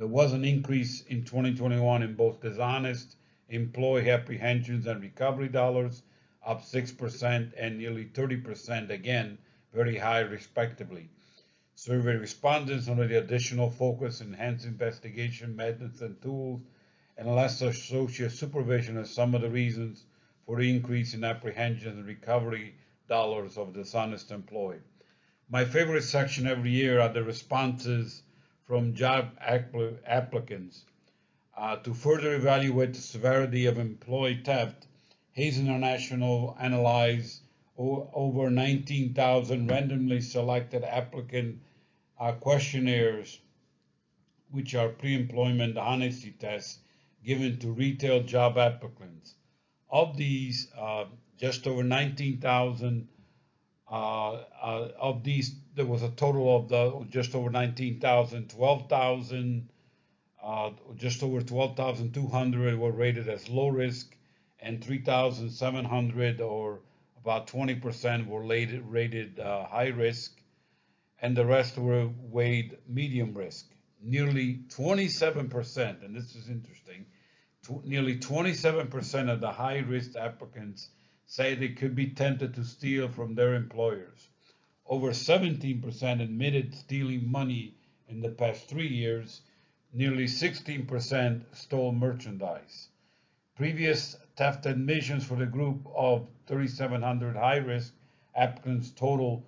There 0.00 0.08
was 0.08 0.32
an 0.32 0.46
increase 0.46 1.02
in 1.02 1.24
2021 1.24 2.02
in 2.02 2.14
both 2.14 2.40
dishonest 2.40 3.16
employee 3.50 4.08
apprehensions 4.08 4.86
and 4.86 5.02
recovery 5.02 5.50
dollars, 5.50 6.02
up 6.42 6.62
6% 6.62 7.52
and 7.54 7.76
nearly 7.76 8.06
30% 8.06 8.88
again, 8.88 9.36
very 9.74 9.98
high 9.98 10.20
respectively. 10.20 11.10
Survey 11.74 12.16
respondents 12.16 12.86
noted 12.86 13.10
the 13.10 13.18
additional 13.18 13.70
focus, 13.70 14.22
enhanced 14.22 14.64
investigation 14.64 15.54
methods 15.54 16.00
and 16.00 16.18
tools, 16.22 16.62
and 17.18 17.28
less 17.34 17.60
associate 17.60 18.32
supervision 18.32 18.96
as 18.96 19.10
some 19.10 19.34
of 19.34 19.42
the 19.42 19.50
reasons 19.50 20.06
for 20.46 20.56
the 20.56 20.74
increase 20.74 21.12
in 21.12 21.24
apprehensions 21.24 21.98
and 21.98 22.06
recovery 22.06 22.74
dollars 23.06 23.58
of 23.58 23.74
dishonest 23.74 24.30
employee. 24.30 24.80
My 25.50 25.66
favorite 25.66 26.04
section 26.04 26.46
every 26.46 26.70
year 26.70 27.00
are 27.00 27.12
the 27.12 27.22
responses 27.22 28.22
from 28.70 28.94
job 28.94 29.36
applicants. 30.06 30.84
Uh, 31.56 31.74
to 31.78 31.92
further 31.92 32.36
evaluate 32.36 32.94
the 32.94 33.00
severity 33.00 33.66
of 33.66 33.80
employee 33.80 34.40
theft, 34.44 34.86
Hayes 35.32 35.58
International 35.58 36.56
analyzed 36.60 37.42
over 37.76 38.48
19,000 38.48 39.66
randomly 39.66 40.20
selected 40.20 40.84
applicant 40.84 41.58
uh, 42.20 42.30
questionnaires, 42.30 43.40
which 44.52 44.76
are 44.76 44.90
pre-employment 44.90 45.76
honesty 45.76 46.30
tests 46.30 46.78
given 47.24 47.58
to 47.58 47.72
retail 47.72 48.22
job 48.22 48.56
applicants. 48.56 49.34
Of 49.90 50.16
these, 50.16 50.70
uh, 50.78 51.06
just 51.36 51.66
over 51.66 51.82
19,000 51.82 53.08
uh, 53.08 53.16
uh, 53.16 53.19
of 53.90 55.24
these, 55.24 55.54
there 55.74 55.86
was 55.86 56.02
a 56.02 56.10
total 56.10 56.56
of 56.56 56.68
the, 56.68 57.06
just 57.10 57.34
over 57.34 57.50
19,000, 57.50 58.48
12,000, 58.48 59.68
uh, 60.42 60.70
just 60.96 61.22
over 61.22 61.42
12,200 61.42 62.78
were 62.78 62.92
rated 62.92 63.28
as 63.28 63.48
low 63.48 63.68
risk, 63.68 64.16
and 64.60 64.82
3,700 64.84 66.40
or 66.40 66.80
about 67.20 67.46
20% 67.48 68.26
were 68.26 68.42
rated, 68.42 68.86
rated 68.86 69.38
uh, 69.38 69.66
high 69.66 69.88
risk, 69.88 70.40
and 71.20 71.36
the 71.36 71.44
rest 71.44 71.76
were 71.76 72.08
weighed 72.30 72.78
medium 72.88 73.34
risk. 73.34 73.66
Nearly 74.02 74.60
27%, 74.68 76.04
and 76.04 76.16
this 76.16 76.34
is 76.34 76.48
interesting, 76.48 77.04
nearly 77.84 78.16
27% 78.16 79.30
of 79.30 79.40
the 79.40 79.52
high 79.52 79.78
risk 79.78 80.16
applicants 80.16 80.88
say 81.30 81.54
they 81.54 81.68
could 81.68 81.94
be 81.94 82.08
tempted 82.08 82.52
to 82.52 82.64
steal 82.64 83.08
from 83.08 83.36
their 83.36 83.54
employers. 83.54 84.28
Over 84.84 85.10
17% 85.10 86.20
admitted 86.20 86.74
stealing 86.74 87.30
money 87.30 87.76
in 88.08 88.20
the 88.20 88.30
past 88.30 88.68
three 88.68 88.88
years. 88.88 89.42
Nearly 89.92 90.24
16% 90.24 91.44
stole 91.52 91.92
merchandise. 91.92 92.88
Previous 93.54 94.16
theft 94.34 94.66
admissions 94.66 95.24
for 95.24 95.36
the 95.36 95.46
group 95.46 95.86
of 95.94 96.26
3,700 96.48 97.36
high 97.36 97.58
risk 97.58 97.94
applicants 98.34 98.90
total 98.90 99.46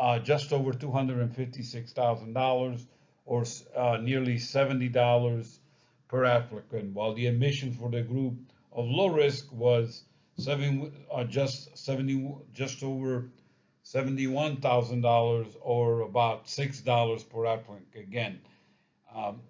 uh, 0.00 0.18
just 0.18 0.52
over 0.52 0.72
$256,000 0.72 2.86
or 3.24 3.44
uh, 3.76 3.98
nearly 3.98 4.34
$70 4.34 5.58
per 6.08 6.24
applicant, 6.24 6.92
while 6.92 7.14
the 7.14 7.28
admissions 7.28 7.76
for 7.76 7.88
the 7.88 8.02
group 8.02 8.34
of 8.72 8.86
low 8.86 9.06
risk 9.06 9.52
was 9.52 10.02
seven, 10.40 10.92
uh, 11.12 11.24
just 11.24 11.76
70, 11.76 12.36
just 12.52 12.82
over 12.82 13.30
$71,000 13.84 15.56
or 15.60 16.00
about 16.00 16.46
$6 16.46 17.28
per 17.28 17.46
applicant. 17.46 17.86
Again, 17.94 18.40
um, 19.14 19.40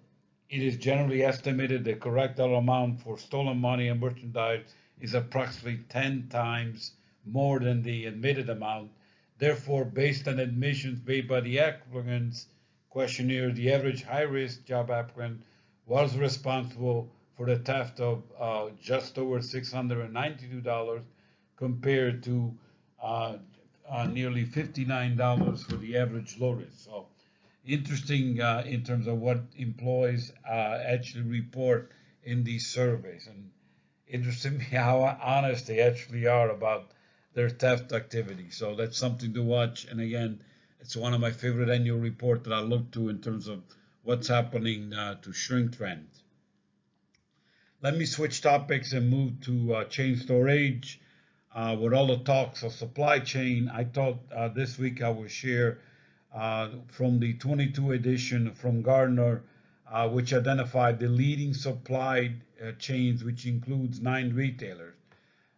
it 0.49 0.61
is 0.61 0.77
generally 0.77 1.23
estimated 1.23 1.83
the 1.83 1.95
correct 1.95 2.39
amount 2.39 3.01
for 3.01 3.17
stolen 3.17 3.57
money 3.57 3.87
and 3.87 3.99
merchandise 4.01 4.65
is 4.99 5.13
approximately 5.13 5.83
10 5.89 6.27
times 6.29 6.93
more 7.25 7.59
than 7.59 7.83
the 7.83 8.05
admitted 8.05 8.49
amount. 8.49 8.91
Therefore, 9.37 9.85
based 9.85 10.27
on 10.27 10.39
admissions 10.39 10.99
made 11.05 11.27
by 11.27 11.41
the 11.41 11.59
applicants 11.59 12.47
questionnaire, 12.89 13.51
the 13.51 13.71
average 13.71 14.03
high 14.03 14.21
risk 14.21 14.65
job 14.65 14.91
applicant 14.91 15.41
was 15.85 16.15
responsible 16.17 17.11
for 17.41 17.47
the 17.47 17.57
theft 17.57 17.99
of 17.99 18.21
uh, 18.39 18.67
just 18.79 19.17
over 19.17 19.39
$692 19.39 21.01
compared 21.57 22.21
to 22.21 22.53
uh, 23.01 23.37
uh, 23.89 24.05
nearly 24.05 24.45
$59 24.45 25.65
for 25.65 25.77
the 25.77 25.97
average 25.97 26.37
low 26.39 26.51
risk. 26.51 26.85
So 26.85 27.07
interesting 27.65 28.39
uh, 28.39 28.61
in 28.67 28.83
terms 28.83 29.07
of 29.07 29.17
what 29.17 29.39
employees 29.57 30.31
uh, 30.47 30.83
actually 30.85 31.23
report 31.23 31.89
in 32.23 32.43
these 32.43 32.67
surveys. 32.67 33.25
And 33.25 33.49
interesting 34.07 34.59
how 34.71 34.99
honest 35.23 35.65
they 35.65 35.79
actually 35.79 36.27
are 36.27 36.51
about 36.51 36.91
their 37.33 37.49
theft 37.49 37.91
activity. 37.91 38.51
So 38.51 38.75
that's 38.75 38.99
something 38.99 39.33
to 39.33 39.41
watch. 39.41 39.85
And 39.85 39.99
again, 39.99 40.43
it's 40.79 40.95
one 40.95 41.15
of 41.15 41.21
my 41.21 41.31
favorite 41.31 41.69
annual 41.69 41.97
reports 41.97 42.43
that 42.43 42.53
I 42.53 42.59
look 42.59 42.91
to 42.91 43.09
in 43.09 43.19
terms 43.19 43.47
of 43.47 43.63
what's 44.03 44.27
happening 44.27 44.93
uh, 44.93 45.15
to 45.23 45.33
shrink 45.33 45.75
trends. 45.75 46.20
Let 47.83 47.97
me 47.97 48.05
switch 48.05 48.41
topics 48.41 48.93
and 48.93 49.09
move 49.09 49.41
to 49.41 49.73
uh, 49.73 49.83
chain 49.85 50.15
storage. 50.15 51.01
Uh, 51.51 51.75
with 51.79 51.93
all 51.93 52.05
the 52.05 52.17
talks 52.17 52.61
of 52.61 52.73
supply 52.73 53.17
chain, 53.17 53.71
I 53.73 53.85
thought 53.85 54.19
uh, 54.31 54.49
this 54.49 54.77
week 54.77 55.01
I 55.01 55.09
would 55.09 55.31
share 55.31 55.79
uh, 56.31 56.69
from 56.89 57.19
the 57.19 57.33
22 57.33 57.93
edition 57.93 58.51
from 58.53 58.83
Gartner, 58.83 59.41
uh, 59.91 60.07
which 60.09 60.31
identified 60.31 60.99
the 60.99 61.07
leading 61.07 61.55
supply 61.55 62.35
uh, 62.63 62.73
chains, 62.73 63.23
which 63.23 63.47
includes 63.47 63.99
nine 63.99 64.35
retailers. 64.35 64.93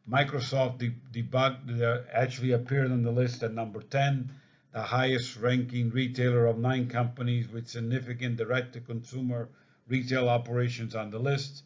Microsoft 0.09 0.93
debugged, 1.11 2.05
actually 2.13 2.53
appeared 2.53 2.93
on 2.93 3.03
the 3.03 3.11
list 3.11 3.43
at 3.43 3.53
number 3.53 3.81
10, 3.81 4.31
the 4.71 4.81
highest 4.81 5.35
ranking 5.35 5.89
retailer 5.89 6.45
of 6.45 6.57
nine 6.57 6.87
companies 6.87 7.49
with 7.49 7.67
significant 7.67 8.37
direct 8.37 8.71
to 8.71 8.79
consumer 8.79 9.49
retail 9.89 10.29
operations 10.29 10.95
on 10.95 11.11
the 11.11 11.19
list. 11.19 11.63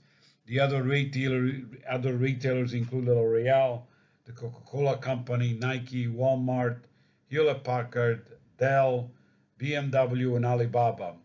The 0.48 0.62
other 0.62 0.82
retailer, 0.82 1.52
other 1.90 2.16
retailers 2.16 2.74
include 2.74 3.06
L'Oreal, 3.06 3.84
the 4.24 4.32
Coca-Cola 4.32 4.98
Company, 4.98 5.52
Nike, 5.52 6.08
Walmart, 6.08 6.80
Hewlett 7.28 7.66
Packard, 7.66 8.26
Dell, 8.58 9.12
BMW, 9.60 10.38
and 10.38 10.46
Alibaba. 10.46 11.16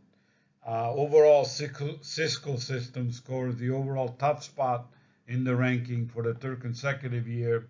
Uh, 0.66 0.92
overall, 0.92 1.44
Cisco 1.44 2.56
Systems 2.56 3.16
scores 3.16 3.56
the 3.56 3.70
overall 3.70 4.08
top 4.08 4.42
spot 4.42 4.90
in 5.28 5.44
the 5.44 5.54
ranking 5.54 6.08
for 6.08 6.24
the 6.24 6.34
third 6.34 6.60
consecutive 6.60 7.28
year, 7.28 7.68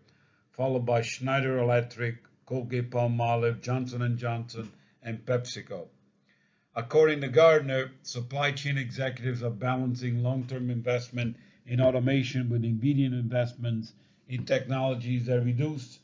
followed 0.52 0.86
by 0.86 1.02
Schneider 1.02 1.58
Electric, 1.58 2.16
Colgate-Palmolive, 2.46 3.60
Johnson 3.60 4.16
& 4.16 4.18
Johnson, 4.18 4.72
and 5.02 5.24
PepsiCo. 5.26 5.88
According 6.74 7.20
to 7.20 7.28
Gartner, 7.28 7.92
supply 8.02 8.52
chain 8.52 8.78
executives 8.78 9.42
are 9.42 9.50
balancing 9.50 10.22
long-term 10.22 10.70
investment 10.70 11.36
in 11.66 11.82
automation 11.82 12.48
with 12.48 12.64
immediate 12.64 13.12
investments 13.12 13.92
in 14.26 14.46
technologies 14.46 15.26
that 15.26 15.44
reduce 15.44 15.98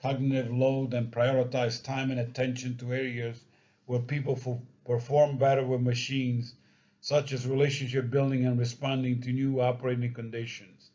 cognitive 0.00 0.52
load 0.52 0.94
and 0.94 1.10
prioritize 1.10 1.82
time 1.82 2.12
and 2.12 2.20
attention 2.20 2.76
to 2.76 2.92
areas 2.92 3.44
where 3.86 3.98
people 3.98 4.62
perform 4.84 5.38
better 5.38 5.66
with 5.66 5.80
machines, 5.80 6.54
such 7.00 7.32
as 7.32 7.44
relationship 7.44 8.08
building 8.08 8.46
and 8.46 8.60
responding 8.60 9.20
to 9.22 9.32
new 9.32 9.60
operating 9.60 10.14
conditions. 10.14 10.90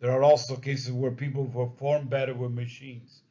There 0.00 0.10
are 0.10 0.22
also 0.22 0.54
cases 0.56 0.92
where 0.92 1.12
people 1.12 1.46
perform 1.46 2.08
better 2.08 2.34
with 2.34 2.52
machines. 2.52 3.22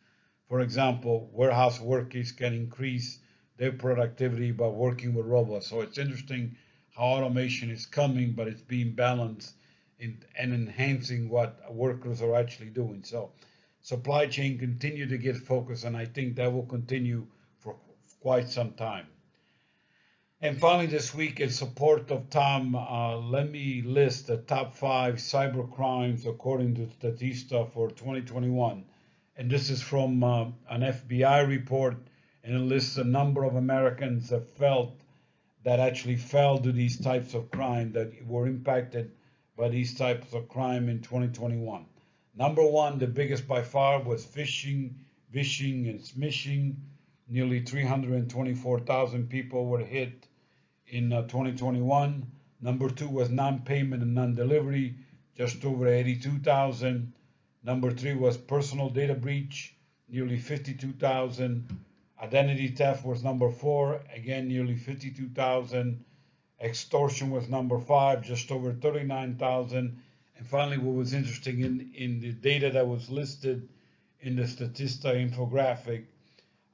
For 0.49 0.61
example, 0.61 1.29
warehouse 1.31 1.79
workers 1.79 2.31
can 2.31 2.55
increase 2.55 3.19
their 3.57 3.71
productivity 3.71 4.51
by 4.51 4.67
working 4.67 5.13
with 5.13 5.25
robots. 5.25 5.67
So 5.67 5.81
it's 5.81 5.97
interesting 5.97 6.55
how 6.95 7.03
automation 7.03 7.69
is 7.69 7.85
coming, 7.85 8.33
but 8.33 8.47
it's 8.47 8.61
being 8.61 8.93
balanced 8.93 9.55
in, 9.99 10.23
and 10.37 10.53
enhancing 10.53 11.29
what 11.29 11.73
workers 11.73 12.21
are 12.21 12.35
actually 12.35 12.69
doing. 12.69 13.03
So 13.03 13.31
supply 13.81 14.27
chain 14.27 14.57
continue 14.57 15.07
to 15.07 15.17
get 15.17 15.37
focused, 15.37 15.83
and 15.83 15.95
I 15.95 16.05
think 16.05 16.35
that 16.35 16.51
will 16.51 16.65
continue 16.65 17.27
for 17.59 17.75
quite 18.21 18.49
some 18.49 18.73
time. 18.73 19.07
And 20.41 20.59
finally, 20.59 20.87
this 20.87 21.15
week, 21.15 21.39
in 21.39 21.49
support 21.49 22.11
of 22.11 22.29
Tom, 22.29 22.75
uh, 22.75 23.17
let 23.17 23.49
me 23.49 23.81
list 23.81 24.27
the 24.27 24.37
top 24.37 24.75
five 24.75 25.15
cyber 25.15 25.71
crimes 25.71 26.25
according 26.25 26.75
to 26.75 26.87
Statista 26.87 27.71
for 27.71 27.89
2021. 27.89 28.85
And 29.37 29.49
this 29.49 29.69
is 29.69 29.81
from 29.81 30.23
uh, 30.23 30.45
an 30.69 30.81
FBI 30.81 31.47
report 31.47 31.97
and 32.45 32.55
it 32.55 32.59
lists 32.59 32.97
a 32.97 33.03
number 33.03 33.43
of 33.43 33.55
Americans 33.55 34.29
that 34.29 34.55
felt 34.55 35.01
that 35.63 35.79
actually 35.79 36.15
fell 36.15 36.59
to 36.59 36.71
these 36.71 36.99
types 36.99 37.33
of 37.33 37.49
crime 37.49 37.91
that 37.91 38.11
were 38.27 38.45
impacted 38.45 39.11
by 39.57 39.67
these 39.67 39.95
types 39.95 40.31
of 40.31 40.47
crime 40.47 40.87
in 40.87 41.01
2021. 41.01 41.83
Number 42.35 42.63
one, 42.63 42.99
the 42.99 43.07
biggest 43.07 43.47
by 43.47 43.63
far 43.63 43.99
was 44.03 44.23
phishing, 44.23 44.93
vishing, 45.31 45.87
and 45.87 45.99
smishing. 45.99 46.75
Nearly 47.27 47.61
324,000 47.61 49.27
people 49.27 49.65
were 49.65 49.79
hit 49.79 50.27
in 50.85 51.11
uh, 51.11 51.23
2021. 51.23 52.31
Number 52.61 52.89
two 52.91 53.09
was 53.09 53.31
non-payment 53.31 54.03
and 54.03 54.13
non-delivery, 54.13 54.95
just 55.35 55.65
over 55.65 55.87
82,000. 55.87 57.11
Number 57.63 57.89
three 57.89 58.13
was 58.13 58.37
personal 58.37 58.89
data 58.89 59.15
breach, 59.15 59.75
nearly 60.07 60.37
52,000. 60.37 61.79
Identity 62.21 62.69
theft 62.69 63.05
was 63.05 63.23
number 63.23 63.51
four, 63.51 64.01
again 64.13 64.47
nearly 64.47 64.75
52,000. 64.75 66.03
Extortion 66.61 67.29
was 67.29 67.49
number 67.49 67.79
five, 67.79 68.23
just 68.23 68.51
over 68.51 68.71
39,000. 68.71 70.01
And 70.37 70.47
finally, 70.47 70.77
what 70.77 70.95
was 70.95 71.13
interesting 71.13 71.59
in, 71.59 71.91
in 71.93 72.21
the 72.21 72.31
data 72.31 72.69
that 72.71 72.87
was 72.87 73.09
listed 73.09 73.67
in 74.21 74.37
the 74.37 74.43
Statista 74.43 75.13
infographic, 75.13 76.05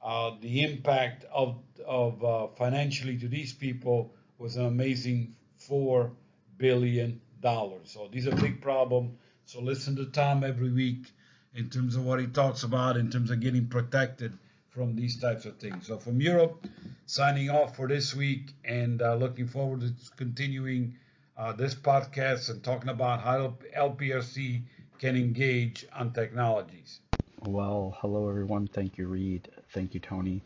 uh, 0.02 0.32
the 0.40 0.62
impact 0.62 1.24
of, 1.32 1.58
of 1.84 2.24
uh, 2.24 2.46
financially 2.48 3.18
to 3.18 3.28
these 3.28 3.52
people 3.52 4.14
was 4.38 4.56
an 4.56 4.66
amazing 4.66 5.34
$4 5.68 6.10
billion. 6.56 7.20
So 7.42 8.08
these 8.10 8.28
are 8.28 8.36
big 8.36 8.60
problem. 8.60 9.18
So 9.44 9.60
listen 9.60 9.96
to 9.96 10.06
Tom 10.06 10.44
every 10.44 10.72
week 10.72 11.12
in 11.54 11.68
terms 11.68 11.96
of 11.96 12.04
what 12.04 12.20
he 12.20 12.26
talks 12.26 12.62
about 12.62 12.96
in 12.96 13.10
terms 13.10 13.30
of 13.30 13.40
getting 13.40 13.66
protected 13.66 14.38
from 14.72 14.96
these 14.96 15.20
types 15.20 15.44
of 15.44 15.58
things. 15.58 15.86
So 15.86 15.98
from 15.98 16.20
Europe, 16.20 16.66
signing 17.06 17.50
off 17.50 17.76
for 17.76 17.86
this 17.86 18.14
week 18.14 18.52
and 18.64 19.02
uh, 19.02 19.14
looking 19.14 19.46
forward 19.46 19.80
to 19.82 19.92
continuing 20.16 20.96
uh, 21.36 21.52
this 21.52 21.74
podcast 21.74 22.50
and 22.50 22.62
talking 22.62 22.88
about 22.88 23.20
how 23.20 23.56
LPRC 23.76 24.62
can 24.98 25.16
engage 25.16 25.84
on 25.94 26.12
technologies. 26.12 27.00
Well, 27.40 27.96
hello 28.00 28.28
everyone. 28.28 28.68
Thank 28.68 28.98
you, 28.98 29.08
Reed. 29.08 29.48
Thank 29.74 29.94
you, 29.94 30.00
Tony. 30.00 30.42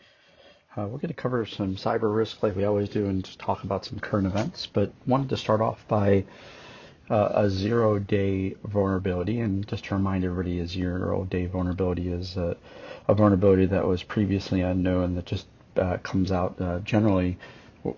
Uh, 0.77 0.83
we're 0.83 0.99
going 0.99 1.09
to 1.09 1.15
cover 1.15 1.47
some 1.47 1.77
cyber 1.77 2.15
risk 2.15 2.43
like 2.43 2.57
we 2.57 2.65
always 2.65 2.89
do 2.89 3.07
and 3.07 3.25
just 3.25 3.39
talk 3.39 3.65
about 3.65 3.85
some 3.85 3.99
current 3.99 4.27
events, 4.27 4.67
but 4.67 4.93
wanted 5.07 5.29
to 5.29 5.37
start 5.37 5.61
off 5.61 5.87
by 5.89 6.25
uh, 7.09 7.31
a 7.35 7.49
zero 7.49 7.99
day 7.99 8.55
vulnerability. 8.65 9.41
And 9.41 9.67
just 9.67 9.85
to 9.87 9.95
remind 9.95 10.25
everybody, 10.25 10.59
a 10.61 10.67
zero 10.67 11.25
day 11.25 11.47
vulnerability 11.47 12.09
is 12.09 12.37
a, 12.37 12.57
a 13.09 13.15
vulnerability 13.15 13.67
that 13.67 13.87
was 13.87 14.03
previously 14.03 14.61
unknown 14.61 15.15
that 15.15 15.27
just 15.27 15.47
uh, 15.77 15.97
comes 15.99 16.33
out 16.33 16.61
uh, 16.61 16.79
generally 16.81 17.39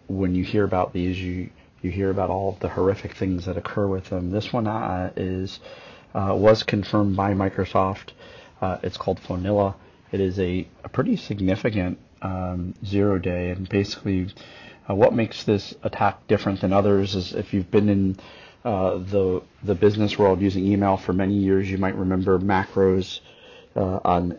when 0.07 0.35
you 0.35 0.45
hear 0.45 0.65
about 0.65 0.93
these, 0.93 1.21
you, 1.21 1.50
you 1.83 1.91
hear 1.91 2.11
about 2.11 2.31
all 2.31 2.57
the 2.61 2.69
horrific 2.69 3.15
things 3.15 3.47
that 3.47 3.57
occur 3.57 3.87
with 3.87 4.11
them. 4.11 4.31
This 4.31 4.53
one 4.53 4.67
uh, 4.67 5.12
is 5.17 5.61
uh, 6.15 6.35
was 6.35 6.62
confirmed 6.62 7.17
by 7.17 7.35
Microsoft. 7.35 8.11
Uh, 8.61 8.79
it's 8.83 8.97
called 8.97 9.21
Follina. 9.21 9.75
It 10.11 10.21
is 10.21 10.38
a, 10.38 10.67
a 10.85 10.88
pretty 10.88 11.17
significant 11.17 11.99
um, 12.23 12.75
zero 12.85 13.19
day, 13.19 13.50
and 13.50 13.69
basically, 13.69 14.29
what 14.87 15.15
makes 15.15 15.45
this 15.45 15.75
attack 15.83 16.27
different 16.27 16.61
than 16.62 16.73
others 16.73 17.15
is 17.15 17.35
if 17.35 17.53
you've 17.53 17.71
been 17.71 17.88
in 17.88 18.17
uh, 18.65 18.99
the 18.99 19.43
the 19.62 19.75
business 19.75 20.19
world 20.19 20.41
using 20.41 20.67
email 20.67 20.97
for 20.97 21.12
many 21.12 21.35
years, 21.35 21.71
you 21.71 21.79
might 21.79 21.95
remember 21.95 22.38
macros 22.38 23.21
uh, 23.78 24.00
on 24.04 24.38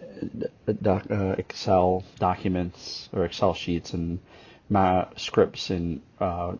doc, 0.81 1.05
uh, 1.09 1.35
Excel 1.37 2.03
documents 2.19 3.09
or 3.13 3.25
Excel 3.25 3.53
sheets 3.53 3.93
and 3.93 4.19
scripts 5.17 5.71
in 5.71 6.01
uh, 6.19 6.53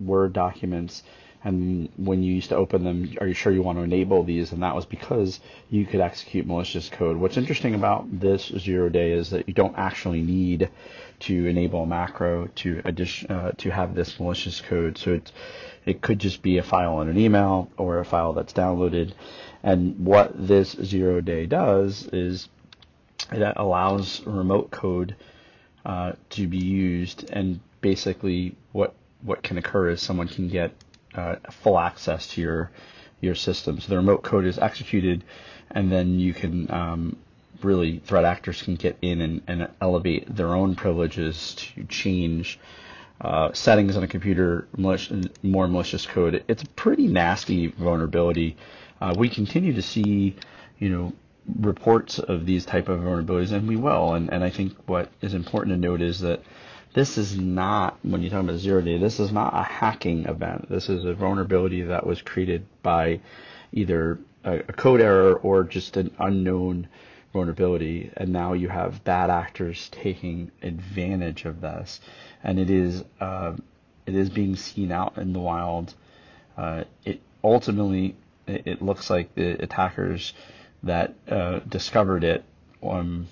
Word 0.00 0.32
documents. 0.34 1.02
And 1.48 1.88
when 1.96 2.22
you 2.22 2.34
used 2.34 2.50
to 2.50 2.56
open 2.56 2.84
them, 2.84 3.16
are 3.22 3.26
you 3.26 3.32
sure 3.32 3.50
you 3.50 3.62
want 3.62 3.78
to 3.78 3.82
enable 3.82 4.22
these? 4.22 4.52
And 4.52 4.62
that 4.62 4.74
was 4.74 4.84
because 4.84 5.40
you 5.70 5.86
could 5.86 6.02
execute 6.02 6.46
malicious 6.46 6.90
code. 6.90 7.16
What's 7.16 7.38
interesting 7.38 7.74
about 7.74 8.04
this 8.20 8.52
zero 8.58 8.90
day 8.90 9.12
is 9.12 9.30
that 9.30 9.48
you 9.48 9.54
don't 9.54 9.74
actually 9.78 10.20
need 10.20 10.68
to 11.20 11.46
enable 11.46 11.84
a 11.84 11.86
macro 11.86 12.48
to 12.56 12.82
addition 12.84 13.30
uh, 13.30 13.52
to 13.56 13.70
have 13.70 13.94
this 13.94 14.20
malicious 14.20 14.60
code. 14.60 14.98
So 14.98 15.22
it 15.86 16.02
could 16.02 16.18
just 16.18 16.42
be 16.42 16.58
a 16.58 16.62
file 16.62 17.00
in 17.00 17.08
an 17.08 17.16
email 17.16 17.70
or 17.78 17.98
a 17.98 18.04
file 18.04 18.34
that's 18.34 18.52
downloaded. 18.52 19.14
And 19.62 20.04
what 20.04 20.32
this 20.36 20.72
zero 20.72 21.22
day 21.22 21.46
does 21.46 22.10
is 22.12 22.50
it 23.32 23.54
allows 23.56 24.20
remote 24.26 24.70
code 24.70 25.16
uh, 25.86 26.12
to 26.28 26.46
be 26.46 26.58
used. 26.58 27.30
And 27.30 27.60
basically, 27.80 28.54
what 28.72 28.92
what 29.22 29.42
can 29.42 29.56
occur 29.56 29.88
is 29.88 30.02
someone 30.02 30.28
can 30.28 30.48
get 30.48 30.72
uh, 31.14 31.36
full 31.50 31.78
access 31.78 32.28
to 32.28 32.40
your 32.40 32.70
your 33.20 33.34
system. 33.34 33.80
So 33.80 33.88
the 33.88 33.96
remote 33.96 34.22
code 34.22 34.44
is 34.44 34.58
executed, 34.58 35.24
and 35.70 35.90
then 35.90 36.20
you 36.20 36.32
can 36.32 36.70
um, 36.70 37.16
really 37.62 37.98
threat 37.98 38.24
actors 38.24 38.62
can 38.62 38.76
get 38.76 38.96
in 39.02 39.20
and, 39.20 39.42
and 39.48 39.68
elevate 39.80 40.34
their 40.34 40.54
own 40.54 40.76
privileges 40.76 41.54
to 41.56 41.84
change 41.84 42.58
uh, 43.20 43.52
settings 43.52 43.96
on 43.96 44.04
a 44.04 44.08
computer, 44.08 44.68
more 44.76 45.66
malicious 45.66 46.06
code. 46.06 46.44
It's 46.46 46.62
a 46.62 46.68
pretty 46.68 47.08
nasty 47.08 47.66
vulnerability. 47.66 48.56
Uh, 49.00 49.14
we 49.18 49.28
continue 49.28 49.72
to 49.72 49.82
see, 49.82 50.36
you 50.78 50.88
know, 50.88 51.12
reports 51.60 52.18
of 52.20 52.46
these 52.46 52.64
type 52.64 52.88
of 52.88 53.00
vulnerabilities, 53.00 53.52
and 53.52 53.66
we 53.66 53.76
will. 53.76 54.14
And, 54.14 54.32
and 54.32 54.44
I 54.44 54.50
think 54.50 54.76
what 54.86 55.10
is 55.20 55.34
important 55.34 55.74
to 55.74 55.80
note 55.80 56.00
is 56.00 56.20
that 56.20 56.42
this 56.94 57.18
is 57.18 57.38
not, 57.38 57.98
when 58.02 58.22
you 58.22 58.30
talk 58.30 58.42
about 58.42 58.58
zero 58.58 58.80
day, 58.80 58.98
this 58.98 59.20
is 59.20 59.32
not 59.32 59.54
a 59.54 59.62
hacking 59.62 60.26
event. 60.26 60.68
This 60.68 60.88
is 60.88 61.04
a 61.04 61.14
vulnerability 61.14 61.82
that 61.82 62.06
was 62.06 62.22
created 62.22 62.66
by 62.82 63.20
either 63.72 64.18
a, 64.44 64.58
a 64.58 64.72
code 64.72 65.00
error 65.00 65.34
or 65.34 65.64
just 65.64 65.96
an 65.96 66.10
unknown 66.18 66.88
vulnerability, 67.32 68.10
and 68.16 68.32
now 68.32 68.54
you 68.54 68.68
have 68.68 69.04
bad 69.04 69.30
actors 69.30 69.88
taking 69.90 70.50
advantage 70.62 71.44
of 71.44 71.60
this 71.60 72.00
and 72.42 72.58
it 72.58 72.70
is 72.70 73.04
uh, 73.20 73.54
it 74.06 74.14
is 74.14 74.30
being 74.30 74.56
seen 74.56 74.92
out 74.92 75.18
in 75.18 75.32
the 75.32 75.38
wild. 75.38 75.94
Uh, 76.56 76.84
it 77.04 77.20
ultimately 77.42 78.16
it, 78.46 78.66
it, 78.66 78.82
looks 78.82 79.10
like 79.10 79.34
the 79.34 79.62
attackers 79.62 80.32
that 80.82 81.14
uh, 81.28 81.60
discovered 81.60 82.24
it 82.24 82.44
um, 82.82 83.28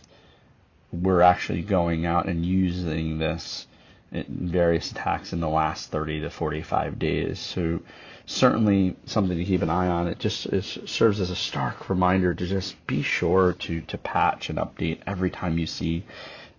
were 0.93 1.23
actually 1.23 1.63
going 1.63 2.07
out 2.07 2.27
and 2.27 2.45
using 2.45 3.19
this 3.19 3.67
in 4.13 4.25
various 4.29 4.91
attacks 4.93 5.33
in 5.33 5.41
the 5.41 5.49
last 5.49 5.91
30 5.91 6.21
to 6.21 6.31
45 6.31 6.99
days. 6.99 7.39
So 7.39 7.81
certainly 8.25 8.97
something 9.05 9.37
to 9.37 9.45
keep 9.45 9.63
an 9.63 9.71
eye 9.71 9.89
on. 9.89 10.07
It 10.07 10.19
just 10.19 10.49
serves 10.89 11.21
as 11.21 11.31
a 11.31 11.37
stark 11.37 11.89
reminder 11.91 12.33
to 12.35 12.47
just 12.47 12.87
be 12.87 13.03
sure 13.03 13.53
to 13.55 13.81
to 13.83 13.99
patch 13.99 14.49
and 14.49 14.59
update 14.59 15.01
every 15.07 15.31
time 15.31 15.59
you 15.59 15.67
see 15.67 16.05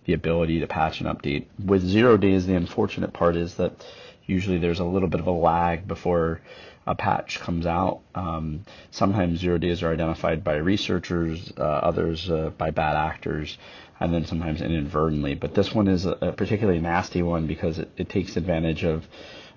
the 0.04 0.12
ability 0.12 0.60
to 0.60 0.66
patch 0.66 1.00
and 1.00 1.08
update. 1.08 1.46
With 1.62 1.82
zero 1.82 2.16
days, 2.16 2.46
the 2.46 2.54
unfortunate 2.54 3.12
part 3.12 3.36
is 3.36 3.54
that 3.54 3.84
usually 4.26 4.58
there's 4.58 4.80
a 4.80 4.84
little 4.84 5.08
bit 5.08 5.20
of 5.20 5.26
a 5.26 5.32
lag 5.32 5.88
before 5.88 6.40
a 6.88 6.94
patch 6.94 7.38
comes 7.38 7.66
out. 7.66 8.00
Um, 8.14 8.64
sometimes 8.90 9.40
zero 9.40 9.58
days 9.58 9.82
are 9.82 9.92
identified 9.92 10.42
by 10.42 10.56
researchers, 10.56 11.52
uh, 11.56 11.62
others 11.62 12.30
uh, 12.30 12.50
by 12.56 12.70
bad 12.70 12.96
actors, 12.96 13.58
and 14.00 14.12
then 14.12 14.24
sometimes 14.24 14.62
inadvertently. 14.62 15.34
But 15.34 15.54
this 15.54 15.74
one 15.74 15.86
is 15.86 16.06
a, 16.06 16.12
a 16.12 16.32
particularly 16.32 16.80
nasty 16.80 17.22
one 17.22 17.46
because 17.46 17.78
it, 17.78 17.90
it 17.98 18.08
takes 18.08 18.38
advantage 18.38 18.84
of 18.84 19.06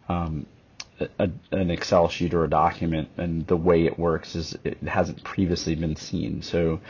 um, 0.10 0.46
a, 1.00 1.30
an 1.52 1.72
Excel 1.72 2.10
sheet 2.10 2.34
or 2.34 2.44
a 2.44 2.50
document, 2.50 3.08
and 3.16 3.48
the 3.48 3.58
way 3.58 3.86
it 3.86 3.98
works 3.98 4.36
is 4.36 4.58
it 4.66 4.78
hasn't 4.84 5.24
previously 5.24 5.76
been 5.76 5.96
seen. 5.96 6.42
So 6.42 6.82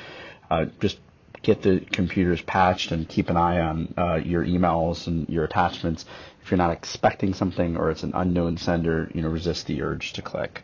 uh, 0.49 0.65
just 0.79 0.97
get 1.43 1.61
the 1.61 1.79
computers 1.79 2.41
patched 2.41 2.91
and 2.91 3.07
keep 3.07 3.29
an 3.29 3.37
eye 3.37 3.59
on 3.59 3.93
uh, 3.97 4.15
your 4.15 4.43
emails 4.45 5.07
and 5.07 5.29
your 5.29 5.43
attachments. 5.43 6.05
If 6.43 6.51
you're 6.51 6.57
not 6.57 6.71
expecting 6.71 7.33
something 7.33 7.77
or 7.77 7.91
it's 7.91 8.03
an 8.03 8.13
unknown 8.15 8.57
sender, 8.57 9.11
you 9.13 9.21
know, 9.21 9.29
resist 9.29 9.67
the 9.67 9.81
urge 9.81 10.13
to 10.13 10.21
click. 10.21 10.63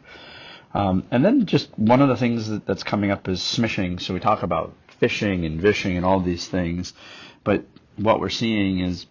Um, 0.74 1.06
and 1.12 1.24
then 1.24 1.46
just 1.46 1.78
one 1.78 2.02
of 2.02 2.10
the 2.10 2.18
things 2.18 2.50
that, 2.50 2.66
that's 2.66 2.84
coming 2.84 3.12
up 3.12 3.28
is 3.28 3.40
smishing. 3.40 4.02
So 4.02 4.14
we 4.14 4.20
talk 4.20 4.44
about 4.44 4.74
phishing 5.02 5.46
and 5.46 5.62
vishing 5.62 5.96
and 5.96 6.06
all 6.06 6.20
these 6.20 6.48
things, 6.48 6.94
but 7.44 7.66
what 7.96 8.20
we're 8.20 8.30
seeing 8.30 8.80
is 8.80 9.06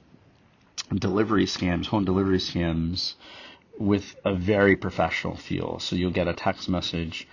delivery 0.94 1.46
scams, 1.46 1.87
home 1.87 2.05
delivery 2.05 2.38
scams 2.38 3.14
with 3.79 4.16
a 4.24 4.35
very 4.35 4.76
professional 4.76 5.37
feel. 5.37 5.79
So 5.81 5.96
you'll 5.96 6.11
get 6.11 6.29
a 6.29 6.35
text 6.35 6.68
message 6.68 7.29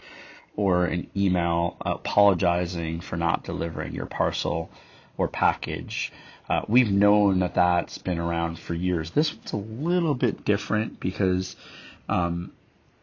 or 0.56 0.86
an 0.86 1.10
email 1.16 1.78
apologizing 1.82 3.02
for 3.02 3.18
not 3.18 3.44
delivering 3.44 3.94
your 3.94 4.06
parcel 4.06 4.70
or 5.18 5.28
package. 5.28 6.12
Uh, 6.50 6.62
we've 6.68 6.92
known 6.92 7.40
that 7.40 7.56
that's 7.56 7.98
been 7.98 8.20
around 8.20 8.60
for 8.60 8.74
years. 8.74 9.12
This 9.12 9.34
one's 9.34 9.54
a 9.54 9.58
little 9.58 10.14
bit 10.14 10.44
different 10.44 11.00
because, 11.00 11.56
um, 12.10 12.52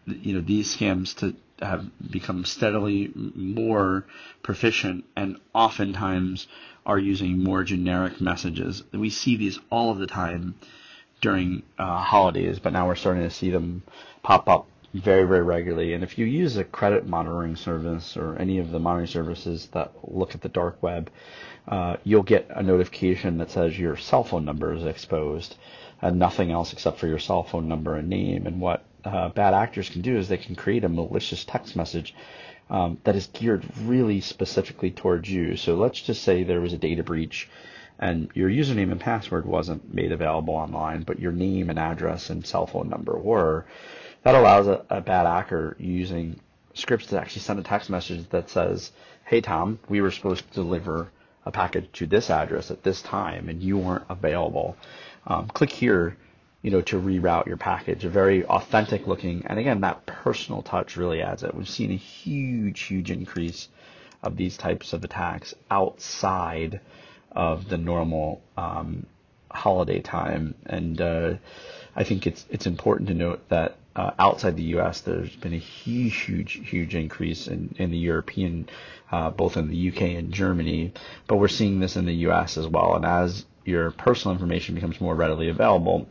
you 0.07 0.35
know, 0.35 0.40
these 0.40 0.76
scams 0.76 1.16
to 1.16 1.35
have 1.64 1.87
become 2.11 2.44
steadily 2.44 3.11
more 3.14 4.07
proficient 4.42 5.05
and 5.16 5.38
oftentimes 5.55 6.46
are 6.87 6.98
using 6.98 7.42
more 7.42 7.64
generic 7.64 8.20
messages. 8.20 8.83
We 8.92 9.11
see 9.11 9.37
these 9.37 9.59
all 9.70 9.90
of 9.90 9.98
the 9.98 10.07
time 10.07 10.55
during 11.20 11.62
uh, 11.79 11.98
holidays, 11.98 12.59
but 12.59 12.72
now 12.72 12.87
we're 12.87 12.94
starting 12.94 13.22
to 13.22 13.31
see 13.31 13.50
them 13.50 13.83
pop 14.22 14.48
up 14.48 14.66
very, 14.92 15.24
very 15.24 15.42
regularly. 15.42 15.92
And 15.92 16.03
if 16.03 16.18
you 16.18 16.26
use 16.26 16.57
a 16.57 16.64
credit 16.64 17.07
monitoring 17.07 17.57
service 17.57 18.16
or 18.16 18.37
any 18.37 18.59
of 18.59 18.70
the 18.70 18.81
monitoring 18.81 19.07
services 19.07 19.68
that 19.72 19.92
look 20.03 20.35
at 20.35 20.40
the 20.40 20.48
dark 20.48 20.83
web, 20.83 21.11
uh, 21.68 21.96
you'll 22.05 22.22
get 22.22 22.46
a 22.50 22.62
notification 22.62 23.38
that 23.38 23.50
says 23.50 23.79
your 23.79 23.96
cell 23.96 24.24
phone 24.24 24.44
number 24.44 24.74
is 24.74 24.85
exposed 24.85 25.57
and 26.03 26.18
nothing 26.18 26.50
else 26.50 26.72
except 26.72 26.98
for 26.98 27.07
your 27.07 27.18
cell 27.18 27.44
phone 27.44 27.68
number 27.68 27.94
and 27.96 28.09
name. 28.09 28.46
And 28.46 28.61
what 28.61 28.85
uh, 29.05 29.29
bad 29.29 29.55
actors 29.55 29.88
can 29.88 30.00
do 30.00 30.16
is 30.16 30.29
they 30.29 30.37
can 30.37 30.57
create 30.57 30.85
a 30.85 30.88
malicious 30.88 31.44
text 31.44 31.76
message 31.76 32.14
um, 32.68 32.98
that 33.05 33.16
is 33.16 33.26
geared 33.29 33.64
really 33.83 34.20
specifically 34.20 34.90
towards 34.90 35.31
you. 35.31 35.57
So 35.57 35.74
let's 35.74 36.00
just 36.00 36.22
say 36.22 36.42
there 36.42 36.61
was 36.61 36.72
a 36.72 36.79
data 36.79 37.03
breach 37.03 37.48
and 37.98 38.31
your 38.35 38.48
username 38.48 38.90
and 38.90 39.00
password 39.00 39.44
wasn't 39.44 39.92
made 39.92 40.11
available 40.11 40.55
online, 40.55 41.03
but 41.03 41.20
your 41.20 41.33
name 41.33 41.68
and 41.68 41.79
address 41.79 42.31
and 42.31 42.46
cell 42.46 42.66
phone 42.66 42.88
number 42.88 43.16
were. 43.16 43.66
That 44.22 44.35
allows 44.35 44.66
a, 44.66 44.85
a 44.90 45.00
bad 45.00 45.26
actor 45.26 45.76
using 45.78 46.40
scripts 46.74 47.06
to 47.06 47.20
actually 47.20 47.42
send 47.42 47.59
a 47.59 47.62
text 47.62 47.90
message 47.90 48.28
that 48.30 48.50
says, 48.50 48.92
"Hey 49.24 49.40
Tom, 49.40 49.78
we 49.88 50.00
were 50.00 50.11
supposed 50.11 50.46
to 50.48 50.54
deliver 50.54 51.11
a 51.46 51.50
package 51.50 51.90
to 51.94 52.06
this 52.06 52.30
address 52.30 52.70
at 52.70 52.83
this 52.83 53.00
time, 53.02 53.48
and 53.48 53.62
you 53.62 53.78
weren't 53.78 54.04
available. 54.09 54.76
Um, 55.26 55.48
click 55.48 55.70
here." 55.70 56.16
you 56.62 56.70
know, 56.70 56.83
to 56.83 57.00
reroute 57.00 57.46
your 57.46 57.56
package. 57.56 58.04
A 58.04 58.11
very 58.11 58.44
authentic 58.44 59.06
looking, 59.06 59.44
and 59.46 59.59
again, 59.59 59.80
that 59.80 60.04
personal 60.04 60.62
touch 60.62 60.96
really 60.96 61.22
adds 61.22 61.42
it. 61.42 61.54
We've 61.54 61.68
seen 61.68 61.90
a 61.90 61.96
huge, 61.96 62.80
huge 62.83 63.11
increase 63.11 63.68
of 64.22 64.37
these 64.37 64.56
types 64.56 64.92
of 64.92 65.02
attacks 65.02 65.54
outside 65.70 66.80
of 67.33 67.68
the 67.68 67.78
normal 67.78 68.42
um, 68.56 69.06
holiday 69.50 70.00
time, 70.00 70.54
and 70.66 71.00
uh, 71.00 71.35
I 71.96 72.05
think 72.05 72.26
it's 72.26 72.44
it's 72.50 72.66
important 72.66 73.09
to 73.09 73.14
note 73.14 73.48
that 73.48 73.76
uh, 73.96 74.12
outside 74.18 74.57
the 74.57 74.62
U.S. 74.74 75.00
there's 75.00 75.35
been 75.37 75.53
a 75.55 75.59
huge, 75.59 76.16
huge, 76.16 76.61
huge 76.68 76.94
increase 76.94 77.46
in 77.48 77.74
in 77.79 77.90
the 77.90 77.98
European, 77.98 78.68
uh, 79.11 79.31
both 79.31 79.57
in 79.57 79.68
the 79.68 79.88
UK 79.90 80.03
and 80.18 80.33
Germany, 80.33 80.92
but 81.26 81.37
we're 81.37 81.48
seeing 81.48 81.81
this 81.81 81.96
in 81.96 82.07
the 82.07 82.14
U.S. 82.26 82.57
as 82.57 82.66
well. 82.66 82.94
And 82.94 83.05
as 83.05 83.44
your 83.64 83.90
personal 83.90 84.33
information 84.35 84.74
becomes 84.74 85.00
more 85.00 85.14
readily 85.14 85.48
available, 85.48 86.07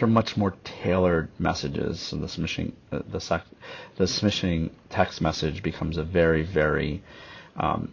are 0.00 0.06
much 0.06 0.36
more 0.36 0.54
tailored 0.64 1.28
messages. 1.38 2.00
So 2.00 2.16
the 2.16 2.26
smishing, 2.26 2.72
uh, 2.90 3.00
the 3.10 3.20
sec, 3.20 3.44
the 3.96 4.04
smishing 4.04 4.70
text 4.88 5.20
message 5.20 5.62
becomes 5.62 5.96
a 5.98 6.02
very, 6.04 6.42
very 6.42 7.02
um, 7.56 7.92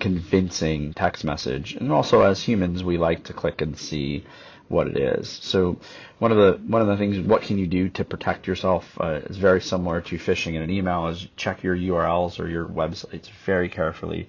convincing 0.00 0.94
text 0.94 1.24
message. 1.24 1.74
And 1.74 1.92
also, 1.92 2.22
as 2.22 2.42
humans, 2.42 2.82
we 2.82 2.96
like 2.96 3.24
to 3.24 3.32
click 3.32 3.60
and 3.60 3.76
see 3.78 4.24
what 4.68 4.86
it 4.86 4.96
is. 4.96 5.28
So 5.42 5.78
one 6.18 6.30
of 6.30 6.38
the 6.38 6.60
one 6.66 6.82
of 6.82 6.88
the 6.88 6.96
things, 6.96 7.18
what 7.20 7.42
can 7.42 7.58
you 7.58 7.66
do 7.66 7.88
to 7.90 8.04
protect 8.04 8.46
yourself, 8.46 8.96
uh, 9.00 9.20
is 9.24 9.36
very 9.36 9.60
similar 9.60 10.00
to 10.02 10.16
phishing 10.16 10.54
in 10.54 10.62
an 10.62 10.70
email. 10.70 11.08
Is 11.08 11.26
check 11.36 11.62
your 11.62 11.76
URLs 11.76 12.38
or 12.38 12.48
your 12.48 12.66
websites 12.66 13.28
very 13.44 13.68
carefully. 13.68 14.28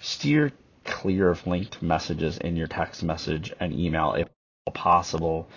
Steer 0.00 0.52
clear 0.84 1.30
of 1.30 1.46
linked 1.46 1.82
messages 1.82 2.38
in 2.38 2.56
your 2.56 2.66
text 2.66 3.02
message 3.02 3.52
and 3.60 3.72
email 3.72 4.12
if 4.12 4.28
possible. 4.74 5.48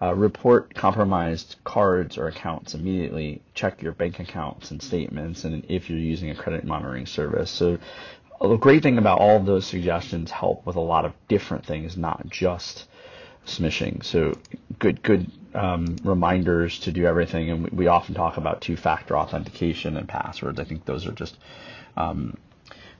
Uh, 0.00 0.12
report 0.12 0.74
compromised 0.74 1.54
cards 1.62 2.18
or 2.18 2.26
accounts 2.26 2.74
immediately. 2.74 3.40
Check 3.54 3.80
your 3.82 3.92
bank 3.92 4.18
accounts 4.18 4.72
and 4.72 4.82
statements, 4.82 5.44
and 5.44 5.64
if 5.68 5.88
you're 5.88 5.98
using 5.98 6.30
a 6.30 6.34
credit 6.34 6.64
monitoring 6.64 7.06
service. 7.06 7.50
So 7.50 7.78
the 8.40 8.56
great 8.56 8.82
thing 8.82 8.98
about 8.98 9.20
all 9.20 9.36
of 9.36 9.46
those 9.46 9.64
suggestions 9.64 10.32
help 10.32 10.66
with 10.66 10.74
a 10.74 10.80
lot 10.80 11.04
of 11.04 11.12
different 11.28 11.64
things, 11.64 11.96
not 11.96 12.28
just 12.28 12.88
smishing. 13.46 14.04
So 14.04 14.34
good, 14.78 15.02
good 15.02 15.30
um, 15.54 15.96
reminders 16.04 16.78
to 16.80 16.92
do 16.92 17.06
everything. 17.06 17.50
And 17.50 17.64
we, 17.64 17.70
we 17.70 17.86
often 17.86 18.14
talk 18.14 18.36
about 18.36 18.60
two-factor 18.60 19.16
authentication 19.16 19.96
and 19.96 20.08
passwords. 20.08 20.60
I 20.60 20.64
think 20.64 20.84
those 20.84 21.06
are 21.06 21.12
just 21.12 21.36
um, 21.96 22.36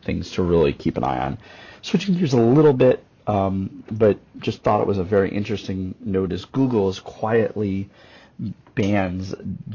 things 0.03 0.33
to 0.33 0.43
really 0.43 0.73
keep 0.73 0.97
an 0.97 1.05
eye 1.05 1.19
on. 1.19 1.39
Switching 1.83 2.17
gears 2.17 2.33
a 2.33 2.41
little 2.41 2.73
bit, 2.73 3.05
um, 3.27 3.85
but 3.91 4.19
just 4.39 4.63
thought 4.63 4.81
it 4.81 4.87
was 4.87 4.99
a 4.99 5.05
very 5.05 5.31
interesting 5.31 5.95
note 6.01 6.23
notice. 6.23 6.45
Google 6.45 6.89
is 6.89 7.01
quietly 7.01 7.89
bans 8.75 9.35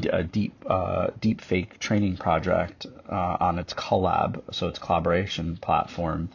a 0.09 0.23
deep 0.23 0.53
uh, 0.67 1.07
deep 1.21 1.41
fake 1.41 1.79
training 1.79 2.17
project 2.17 2.85
uh, 3.09 3.37
on 3.39 3.59
its 3.59 3.73
Colab, 3.73 4.41
so 4.51 4.67
its 4.67 4.79
collaboration 4.79 5.57
platform. 5.57 6.29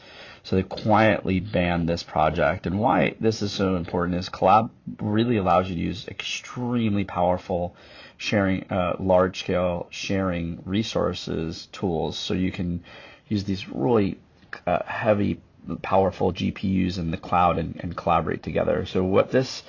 So 0.45 0.57
they 0.57 0.63
quietly 0.63 1.41
banned 1.41 1.89
this 1.89 2.03
project. 2.03 2.67
And 2.67 2.79
why 2.79 3.15
this 3.21 3.43
is 3.43 3.53
so 3.53 3.77
important 3.77 4.19
is 4.19 4.29
Colab 4.29 4.71
really 5.01 5.37
allows 5.37 5.69
you 5.69 5.77
to 5.77 5.81
use 5.81 6.09
extremely 6.09 7.05
powerful 7.05 7.77
sharing, 8.17 8.65
uh, 8.71 8.97
large 8.99 9.41
scale 9.41 9.87
sharing 9.91 10.63
resources 10.65 11.69
tools. 11.73 12.19
So 12.19 12.35
you 12.35 12.51
can 12.51 12.83
use 13.29 13.45
these 13.45 13.69
really 13.69 14.19
uh, 14.67 14.83
heavy, 14.85 15.41
powerful 15.83 16.33
GPUs 16.33 16.99
in 16.99 17.11
the 17.13 17.17
cloud 17.17 17.59
and, 17.59 17.79
and 17.81 17.97
collaborate 17.97 18.43
together. 18.43 18.85
So 18.87 19.05
what 19.05 19.31
this 19.31 19.63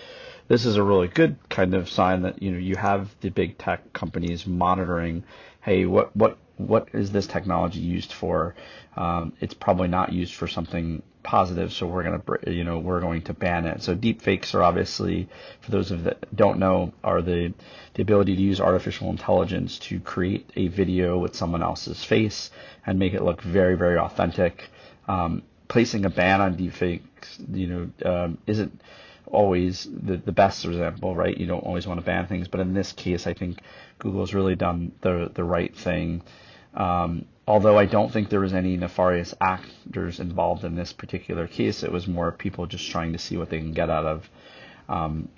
this 0.47 0.65
is 0.65 0.75
a 0.75 0.83
really 0.83 1.07
good 1.07 1.37
kind 1.49 1.73
of 1.73 1.89
sign 1.89 2.23
that 2.23 2.41
you 2.41 2.51
know 2.51 2.57
you 2.57 2.75
have 2.75 3.09
the 3.21 3.29
big 3.29 3.57
tech 3.57 3.93
companies 3.93 4.45
monitoring. 4.45 5.23
Hey, 5.61 5.85
what 5.85 6.15
what 6.15 6.37
what 6.57 6.89
is 6.93 7.11
this 7.11 7.27
technology 7.27 7.79
used 7.79 8.13
for? 8.13 8.55
Um, 8.95 9.33
it's 9.39 9.53
probably 9.53 9.87
not 9.87 10.11
used 10.11 10.33
for 10.33 10.47
something 10.47 11.01
positive, 11.23 11.71
so 11.71 11.87
we're 11.87 12.03
gonna 12.03 12.21
you 12.51 12.63
know 12.63 12.79
we're 12.79 12.99
going 12.99 13.21
to 13.23 13.33
ban 13.33 13.65
it. 13.65 13.81
So 13.81 13.95
deep 13.95 14.21
fakes 14.21 14.53
are 14.53 14.61
obviously, 14.61 15.29
for 15.61 15.71
those 15.71 15.91
of 15.91 16.03
that 16.03 16.35
don't 16.35 16.59
know, 16.59 16.93
are 17.03 17.21
the 17.21 17.53
the 17.93 18.01
ability 18.01 18.35
to 18.35 18.41
use 18.41 18.59
artificial 18.59 19.09
intelligence 19.09 19.79
to 19.79 19.99
create 19.99 20.49
a 20.55 20.67
video 20.67 21.17
with 21.17 21.35
someone 21.35 21.63
else's 21.63 22.03
face 22.03 22.51
and 22.85 22.99
make 22.99 23.13
it 23.13 23.23
look 23.23 23.41
very 23.41 23.75
very 23.75 23.97
authentic. 23.97 24.69
Um, 25.07 25.43
placing 25.67 26.05
a 26.05 26.09
ban 26.09 26.39
on 26.39 26.55
deepfakes, 26.55 27.01
you 27.51 27.67
know, 27.67 27.89
um, 28.05 28.37
isn't 28.45 28.79
always 29.33 29.87
the, 29.91 30.17
the 30.17 30.31
best 30.31 30.63
example, 30.65 31.15
right? 31.15 31.37
You 31.37 31.47
don't 31.47 31.63
always 31.65 31.87
want 31.87 31.99
to 31.99 32.05
ban 32.05 32.27
things, 32.27 32.47
but 32.47 32.59
in 32.59 32.73
this 32.73 32.93
case, 32.93 33.27
I 33.27 33.33
think 33.33 33.59
Google's 33.99 34.33
really 34.33 34.55
done 34.55 34.91
the 35.01 35.31
the 35.33 35.43
right 35.43 35.75
thing. 35.75 36.21
Um, 36.73 37.25
although 37.47 37.77
I 37.77 37.85
don't 37.85 38.11
think 38.11 38.29
there 38.29 38.39
was 38.39 38.53
any 38.53 38.77
nefarious 38.77 39.33
actors 39.41 40.19
involved 40.19 40.63
in 40.63 40.75
this 40.75 40.93
particular 40.93 41.47
case, 41.47 41.83
it 41.83 41.91
was 41.91 42.07
more 42.07 42.31
people 42.31 42.65
just 42.65 42.89
trying 42.89 43.13
to 43.13 43.19
see 43.19 43.37
what 43.37 43.49
they 43.49 43.59
can 43.59 43.73
get 43.73 43.89
out 43.89 44.05
of 44.05 44.29
um, 44.89 45.29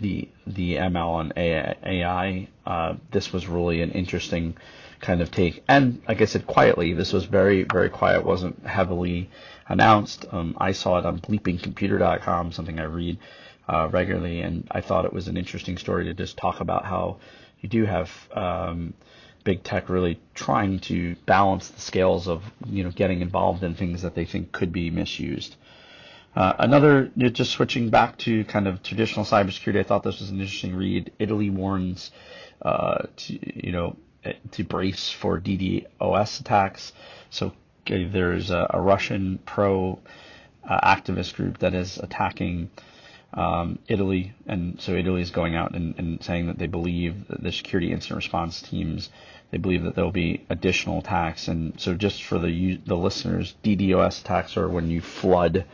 the 0.00 0.28
the 0.46 0.74
ML 0.76 1.20
and 1.20 1.32
AI. 1.36 2.48
Uh, 2.66 2.94
this 3.10 3.32
was 3.32 3.46
really 3.46 3.82
an 3.82 3.90
interesting 3.90 4.56
kind 5.00 5.22
of 5.22 5.30
take, 5.30 5.62
and 5.68 6.02
like 6.06 6.20
I 6.20 6.26
said, 6.26 6.46
quietly. 6.46 6.92
This 6.92 7.12
was 7.12 7.24
very 7.24 7.64
very 7.64 7.88
quiet. 7.88 8.24
wasn't 8.24 8.66
heavily 8.66 9.30
announced. 9.66 10.26
Um, 10.30 10.56
I 10.58 10.72
saw 10.72 10.98
it 10.98 11.06
on 11.06 11.20
bleepingcomputer.com, 11.20 12.52
something 12.52 12.78
I 12.78 12.84
read 12.84 13.18
uh, 13.68 13.88
regularly, 13.90 14.40
and 14.40 14.66
I 14.70 14.80
thought 14.80 15.04
it 15.04 15.12
was 15.12 15.28
an 15.28 15.36
interesting 15.36 15.78
story 15.78 16.04
to 16.04 16.14
just 16.14 16.36
talk 16.36 16.60
about 16.60 16.84
how 16.84 17.18
you 17.60 17.68
do 17.68 17.84
have 17.84 18.10
um, 18.32 18.94
big 19.44 19.62
tech 19.62 19.88
really 19.88 20.20
trying 20.34 20.80
to 20.80 21.16
balance 21.26 21.68
the 21.68 21.80
scales 21.80 22.28
of 22.28 22.42
you 22.66 22.84
know 22.84 22.90
getting 22.90 23.20
involved 23.20 23.62
in 23.62 23.74
things 23.74 24.02
that 24.02 24.14
they 24.14 24.24
think 24.24 24.52
could 24.52 24.72
be 24.72 24.90
misused. 24.90 25.56
Uh, 26.34 26.52
another, 26.60 27.10
just 27.16 27.50
switching 27.50 27.90
back 27.90 28.16
to 28.16 28.44
kind 28.44 28.68
of 28.68 28.82
traditional 28.84 29.24
cybersecurity, 29.24 29.80
I 29.80 29.82
thought 29.82 30.04
this 30.04 30.20
was 30.20 30.30
an 30.30 30.40
interesting 30.40 30.76
read. 30.76 31.10
Italy 31.18 31.50
warns, 31.50 32.12
uh, 32.62 33.06
to, 33.16 33.66
you 33.66 33.72
know, 33.72 33.96
to 34.52 34.64
brace 34.64 35.10
for 35.10 35.40
DDoS 35.40 36.40
attacks. 36.40 36.92
So 37.30 37.52
there's 37.86 38.50
a, 38.50 38.66
a 38.70 38.80
Russian 38.80 39.38
pro 39.46 39.98
uh, 40.68 40.80
activist 40.96 41.34
group 41.34 41.58
that 41.58 41.74
is 41.74 41.98
attacking 41.98 42.70
um, 43.32 43.78
Italy, 43.88 44.32
and 44.46 44.80
so 44.80 44.92
Italy 44.92 45.22
is 45.22 45.30
going 45.30 45.54
out 45.54 45.74
and, 45.74 45.94
and 45.98 46.22
saying 46.22 46.48
that 46.48 46.58
they 46.58 46.66
believe 46.66 47.28
that 47.28 47.42
the 47.42 47.52
security 47.52 47.92
incident 47.92 48.16
response 48.16 48.60
teams 48.60 49.08
they 49.50 49.58
believe 49.58 49.82
that 49.82 49.94
there 49.96 50.04
will 50.04 50.12
be 50.12 50.44
additional 50.48 51.00
attacks. 51.00 51.48
And 51.48 51.78
so, 51.80 51.94
just 51.94 52.22
for 52.22 52.38
the 52.38 52.76
the 52.86 52.96
listeners, 52.96 53.54
DDoS 53.64 54.20
attacks 54.20 54.56
are 54.56 54.68
when 54.68 54.90
you 54.90 55.00
flood 55.00 55.64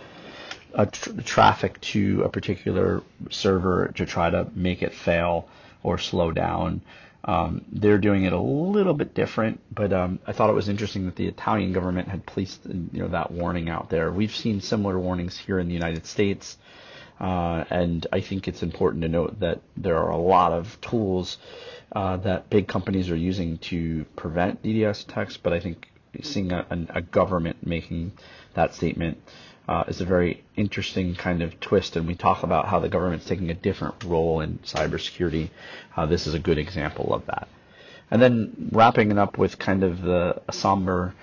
tr- 0.91 1.21
traffic 1.25 1.81
to 1.81 2.23
a 2.25 2.29
particular 2.29 3.03
server 3.31 3.93
to 3.97 4.07
try 4.07 4.31
to 4.31 4.49
make 4.55 4.83
it 4.83 4.95
fail 4.95 5.49
or 5.83 5.99
slow 5.99 6.33
down. 6.33 6.81
Um, 7.27 7.65
they're 7.73 7.99
doing 7.99 8.25
it 8.25 8.33
a 8.33 8.41
little 8.41 8.95
bit 8.95 9.13
different, 9.13 9.61
but 9.75 9.93
um, 9.93 10.21
I 10.27 10.33
thought 10.33 10.49
it 10.49 10.55
was 10.55 10.69
interesting 10.69 11.07
that 11.07 11.17
the 11.17 11.27
Italian 11.27 11.73
government 11.73 12.09
had 12.09 12.25
placed 12.25 12.65
you 12.67 13.03
know 13.03 13.09
that 13.09 13.33
warning 13.33 13.69
out 13.69 13.91
there. 13.91 14.13
We've 14.13 14.35
seen 14.35 14.61
similar 14.61 14.97
warnings 14.99 15.37
here 15.37 15.59
in 15.59 15.67
the 15.67 15.75
United 15.75 16.07
States, 16.07 16.57
uh, 17.21 17.65
and 17.69 18.07
I 18.13 18.21
think 18.21 18.47
it's 18.47 18.63
important 18.63 19.03
to 19.03 19.09
note 19.09 19.41
that 19.41 19.61
there 19.77 19.97
are 19.99 20.11
a 20.11 20.17
lot 20.17 20.53
of 20.53 20.81
tools 20.81 21.39
uh, 21.91 22.17
that 22.19 22.49
big 22.49 22.69
companies 22.69 23.11
are 23.11 23.17
using 23.17 23.59
to 23.59 24.05
prevent 24.15 24.63
DDoS 24.63 25.09
attacks. 25.09 25.37
But 25.37 25.53
I 25.53 25.59
think 25.59 25.89
seeing 26.23 26.53
a, 26.53 26.65
a 26.91 27.03
government 27.03 27.67
making 27.67 28.13
that 28.55 28.73
statement 28.75 29.19
uh, 29.69 29.85
is 29.89 30.01
a 30.01 30.05
very 30.05 30.45
interesting 30.57 31.15
kind 31.15 31.43
of 31.43 31.59
twist, 31.61 31.97
and 31.97 32.07
we 32.07 32.15
talk 32.15 32.43
about 32.43 32.67
how 32.67 32.79
the 32.79 32.89
government's 32.89 33.25
taking 33.27 33.51
a 33.51 33.55
different 33.55 34.03
role 34.05 34.41
in 34.41 34.59
cybersecurity. 34.59 35.51
Uh, 35.97 36.07
this 36.07 36.27
is 36.27 36.35
a 36.35 36.39
good 36.39 36.59
example 36.59 37.13
of 37.13 37.27
that. 37.27 37.49
And 38.11 38.23
then 38.23 38.71
wrapping 38.73 39.11
it 39.11 39.19
up 39.19 39.37
with 39.39 39.59
kind 39.59 39.83
of 39.83 40.03
the 40.03 40.41
somber 40.53 41.15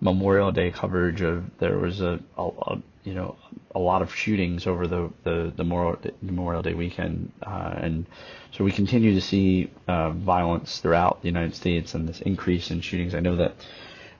Memorial 0.00 0.50
Day 0.50 0.70
coverage 0.70 1.20
of 1.20 1.44
there 1.58 1.78
was 1.78 2.00
a, 2.00 2.18
a, 2.38 2.42
a 2.42 2.82
you 3.04 3.14
know 3.14 3.36
a 3.74 3.78
lot 3.78 4.00
of 4.00 4.14
shootings 4.14 4.66
over 4.66 4.86
the 4.86 5.10
the, 5.24 5.52
the 5.54 5.64
Memorial 5.64 6.62
Day 6.62 6.72
weekend, 6.72 7.32
uh, 7.42 7.74
and 7.76 8.06
so 8.52 8.64
we 8.64 8.72
continue 8.72 9.14
to 9.14 9.20
see 9.20 9.70
uh, 9.88 10.10
violence 10.10 10.78
throughout 10.78 11.20
the 11.20 11.28
United 11.28 11.54
States 11.54 11.94
and 11.94 12.08
this 12.08 12.20
increase 12.22 12.70
in 12.70 12.80
shootings. 12.80 13.14
I 13.14 13.20
know 13.20 13.36
that 13.36 13.54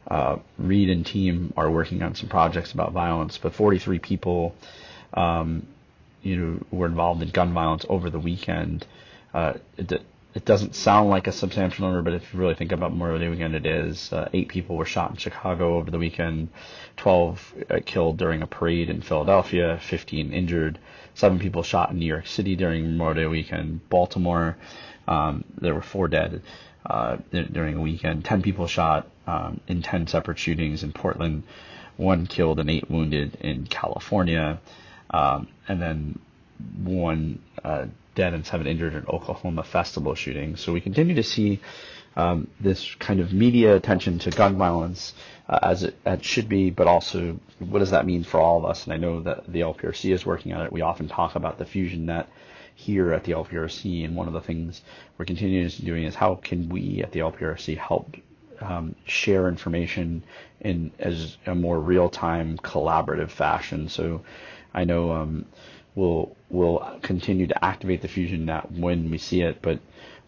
uh, 0.09 0.37
Reed 0.59 0.91
and 0.91 1.05
team 1.05 1.53
are 1.57 1.71
working 1.71 2.03
on 2.03 2.15
some 2.15 2.29
projects 2.29 2.73
about 2.73 2.93
violence, 2.93 3.39
but 3.39 3.55
43 3.55 3.99
people, 3.99 4.55
um, 5.15 5.67
you 6.23 6.37
know, 6.37 6.61
were 6.71 6.87
involved 6.87 7.23
in 7.23 7.31
gun 7.31 7.53
violence 7.53 7.85
over 7.89 8.11
the 8.11 8.19
weekend. 8.19 8.87
Uh, 9.33 9.55
it, 9.77 10.03
it 10.33 10.45
doesn't 10.45 10.77
sound 10.77 11.11
like 11.11 11.27
a 11.27 11.33
substantial 11.33 11.87
number, 11.87 12.03
but 12.03 12.15
if 12.15 12.33
you 12.33 12.39
really 12.39 12.55
think 12.55 12.71
about 12.71 12.93
Memorial 12.93 13.19
Day 13.19 13.29
weekend, 13.29 13.55
it 13.55 13.67
is. 13.67 14.13
Uh, 14.13 14.29
eight 14.33 14.49
people 14.49 14.77
were 14.77 14.85
shot 14.85 15.11
in 15.11 15.17
Chicago 15.17 15.77
over 15.77 15.91
the 15.91 15.99
weekend, 15.99 16.49
12 16.99 17.55
uh, 17.69 17.79
killed 17.85 18.17
during 18.17 18.43
a 18.43 18.47
parade 18.47 18.91
in 18.91 19.03
Philadelphia, 19.03 19.81
15 19.83 20.33
injured, 20.33 20.79
seven 21.15 21.39
people 21.39 21.63
shot 21.63 21.91
in 21.91 21.99
New 21.99 22.07
York 22.07 22.27
City 22.27 22.55
during 22.55 22.85
Memorial 22.85 23.15
Day 23.15 23.27
weekend, 23.27 23.89
Baltimore. 23.89 24.57
Um, 25.11 25.45
there 25.61 25.75
were 25.75 25.83
four 25.83 26.09
dead 26.09 26.41
uh, 26.87 27.19
during 27.31 27.77
a 27.77 27.81
weekend, 27.81 28.25
10 28.25 28.43
people 28.43 28.67
shot 28.67 29.09
um, 29.27 29.61
in 29.69 29.83
10 29.83 30.07
separate 30.07 30.39
shootings 30.39 30.83
in 30.83 30.93
Portland, 30.93 31.43
one 31.97 32.27
killed 32.27 32.59
and 32.61 32.71
eight 32.71 32.89
wounded 32.89 33.37
in 33.41 33.67
California, 33.67 34.61
um, 35.11 35.49
and 35.69 35.83
then 35.83 36.19
one 36.83 37.41
uh, 37.65 37.87
dead 38.15 38.35
and 38.35 38.47
seven 38.47 38.67
injured 38.67 38.95
in 38.95 39.05
Oklahoma 39.07 39.63
festival 39.65 40.15
shooting. 40.15 40.57
So 40.57 40.73
we 40.73 40.81
continue 40.81 41.17
to 41.17 41.23
see 41.23 41.61
um, 42.17 42.49
this 42.61 42.95
kind 42.99 43.21
of 43.21 43.33
media 43.33 43.77
attention 43.77 44.19
to 44.21 44.31
gun 44.31 44.57
violence 44.57 45.15
uh, 45.49 45.59
as 45.63 45.83
it, 45.83 45.97
it, 46.07 46.25
should 46.25 46.49
be, 46.49 46.71
but 46.71 46.87
also 46.87 47.39
what 47.59 47.81
does 47.81 47.91
that 47.91 48.07
mean 48.07 48.25
for 48.25 48.41
all 48.41 48.59
of 48.59 48.65
us? 48.65 48.85
And 48.85 48.93
I 48.93 48.97
know 48.97 49.21
that 49.23 49.51
the 49.51 49.61
LPRC 49.61 50.13
is 50.13 50.25
working 50.25 50.53
on 50.53 50.65
it. 50.67 50.73
We 50.73 50.81
often 50.81 51.09
talk 51.09 51.35
about 51.35 51.59
the 51.59 51.65
fusion 51.65 52.07
net 52.07 52.29
here 52.81 53.13
at 53.13 53.25
the 53.25 53.33
LPRC, 53.33 54.05
and 54.05 54.17
one 54.17 54.27
of 54.27 54.33
the 54.33 54.41
things 54.41 54.81
we're 55.19 55.27
continuously 55.27 55.85
doing 55.85 56.05
is 56.05 56.15
how 56.15 56.37
can 56.37 56.69
we 56.71 57.03
at 57.03 57.13
the 57.13 57.21
LPRC 57.21 57.77
help 57.77 58.17
um, 58.61 58.95
share 59.05 59.49
information 59.49 60.23
in 60.61 60.91
as 60.99 61.37
a 61.47 61.55
more 61.55 61.79
real-time 61.79 62.57
collaborative 62.59 63.31
fashion. 63.31 63.89
So 63.89 64.23
I 64.73 64.85
know 64.85 65.13
um, 65.13 65.47
we'll 65.95 66.37
we'll 66.49 66.99
continue 67.03 67.47
to 67.47 67.65
activate 67.65 68.03
the 68.03 68.09
fusion 68.09 68.47
net 68.47 68.71
when 68.73 69.11
we 69.11 69.19
see 69.19 69.43
it, 69.43 69.61
but 69.63 69.79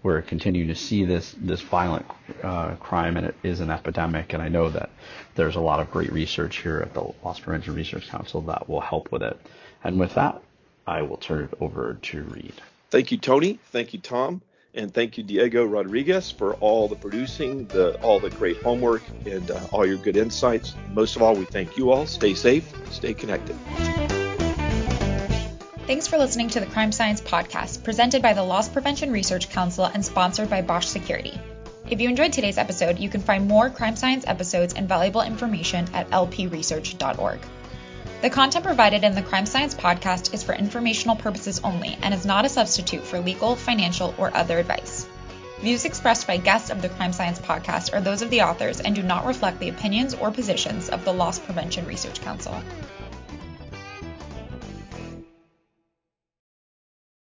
we're 0.03 0.23
continuing 0.23 0.69
to 0.69 0.75
see 0.75 1.05
this 1.05 1.35
this 1.39 1.61
violent 1.61 2.07
uh, 2.43 2.75
crime, 2.77 3.17
and 3.17 3.27
it 3.27 3.37
is 3.43 3.61
an 3.61 3.71
epidemic. 3.71 4.33
And 4.33 4.43
I 4.43 4.49
know 4.49 4.69
that 4.71 4.91
there's 5.37 5.57
a 5.57 5.61
lot 5.61 5.81
of 5.81 5.91
great 5.91 6.13
research 6.13 6.57
here 6.59 6.81
at 6.81 6.93
the 6.93 7.05
Loss 7.25 7.41
Prevention 7.41 7.75
Research 7.75 8.09
Council 8.09 8.41
that 8.43 8.69
will 8.69 8.81
help 8.81 9.11
with 9.13 9.23
it. 9.23 9.39
And 9.85 9.99
with 9.99 10.15
that, 10.15 10.43
I 10.87 11.03
will 11.03 11.17
turn 11.17 11.45
it 11.45 11.55
over 11.61 11.99
to 12.03 12.23
Reed. 12.23 12.55
Thank 12.91 13.13
you, 13.13 13.19
Tony. 13.19 13.59
Thank 13.71 13.95
you, 13.95 14.01
Tom. 14.01 14.43
And 14.75 14.93
thank 14.93 15.19
you, 15.19 15.25
Diego 15.25 15.65
Rodriguez, 15.65 16.31
for 16.31 16.55
all 16.55 16.89
the 16.89 16.97
producing, 16.97 17.67
the 17.67 17.95
all 18.01 18.19
the 18.19 18.31
great 18.31 18.63
homework, 18.63 19.03
and 19.27 19.51
uh, 19.51 19.61
all 19.71 19.85
your 19.85 19.99
good 19.99 20.17
insights. 20.17 20.75
Most 20.93 21.15
of 21.17 21.23
all, 21.23 21.35
we 21.35 21.45
thank 21.45 21.77
you 21.77 21.91
all. 21.91 22.07
Stay 22.07 22.33
safe, 22.33 22.73
stay 22.91 23.13
connected. 23.13 23.55
Thanks 25.87 26.07
for 26.07 26.17
listening 26.17 26.49
to 26.51 26.61
the 26.61 26.67
Crime 26.67 26.91
Science 26.91 27.21
Podcast, 27.21 27.85
presented 27.85 28.23
by 28.23 28.33
the 28.33 28.43
Loss 28.43 28.71
Prevention 28.71 29.11
Research 29.11 29.51
Council 29.51 29.85
and 29.85 30.03
sponsored 30.03 30.49
by 30.49 30.63
Bosch 30.63 30.87
Security. 30.87 31.39
If 31.91 32.01
you 32.01 32.09
enjoyed 32.09 32.33
today's 32.33 32.57
episode, 32.57 32.99
you 32.99 33.11
can 33.11 33.21
find 33.21 33.47
more 33.47 33.69
crime 33.69 33.97
science 33.97 34.25
episodes 34.27 34.73
and 34.73 34.89
valuable 34.89 35.21
information 35.21 35.87
at 35.93 36.09
lpresearch.org. 36.09 37.41
The 38.23 38.31
content 38.31 38.65
provided 38.65 39.03
in 39.03 39.17
the 39.17 39.23
Crime 39.23 39.47
Science 39.47 39.75
Podcast 39.75 40.33
is 40.33 40.45
for 40.45 40.55
informational 40.55 41.17
purposes 41.17 41.61
only 41.65 41.99
and 42.03 42.15
is 42.15 42.25
not 42.25 42.45
a 42.45 42.49
substitute 42.49 43.05
for 43.05 43.19
legal, 43.19 43.57
financial, 43.57 44.15
or 44.17 44.33
other 44.33 44.61
advice. 44.61 45.09
Views 45.61 45.85
expressed 45.85 46.29
by 46.29 46.37
guests 46.37 46.71
of 46.71 46.81
the 46.81 46.89
Crime 46.89 47.13
Science 47.13 47.41
Podcast 47.41 47.93
are 47.93 48.01
those 48.01 48.23
of 48.23 48.31
the 48.31 48.43
authors 48.43 48.79
and 48.79 48.95
do 48.95 49.03
not 49.03 49.27
reflect 49.27 49.59
the 49.59 49.71
opinions 49.71 50.15
or 50.15 50.31
positions 50.31 50.89
of 50.89 51.05
the 51.05 51.13
Loss 51.13 51.41
Prevention 51.41 51.85
Research 51.85 52.21
Council. 52.21 52.63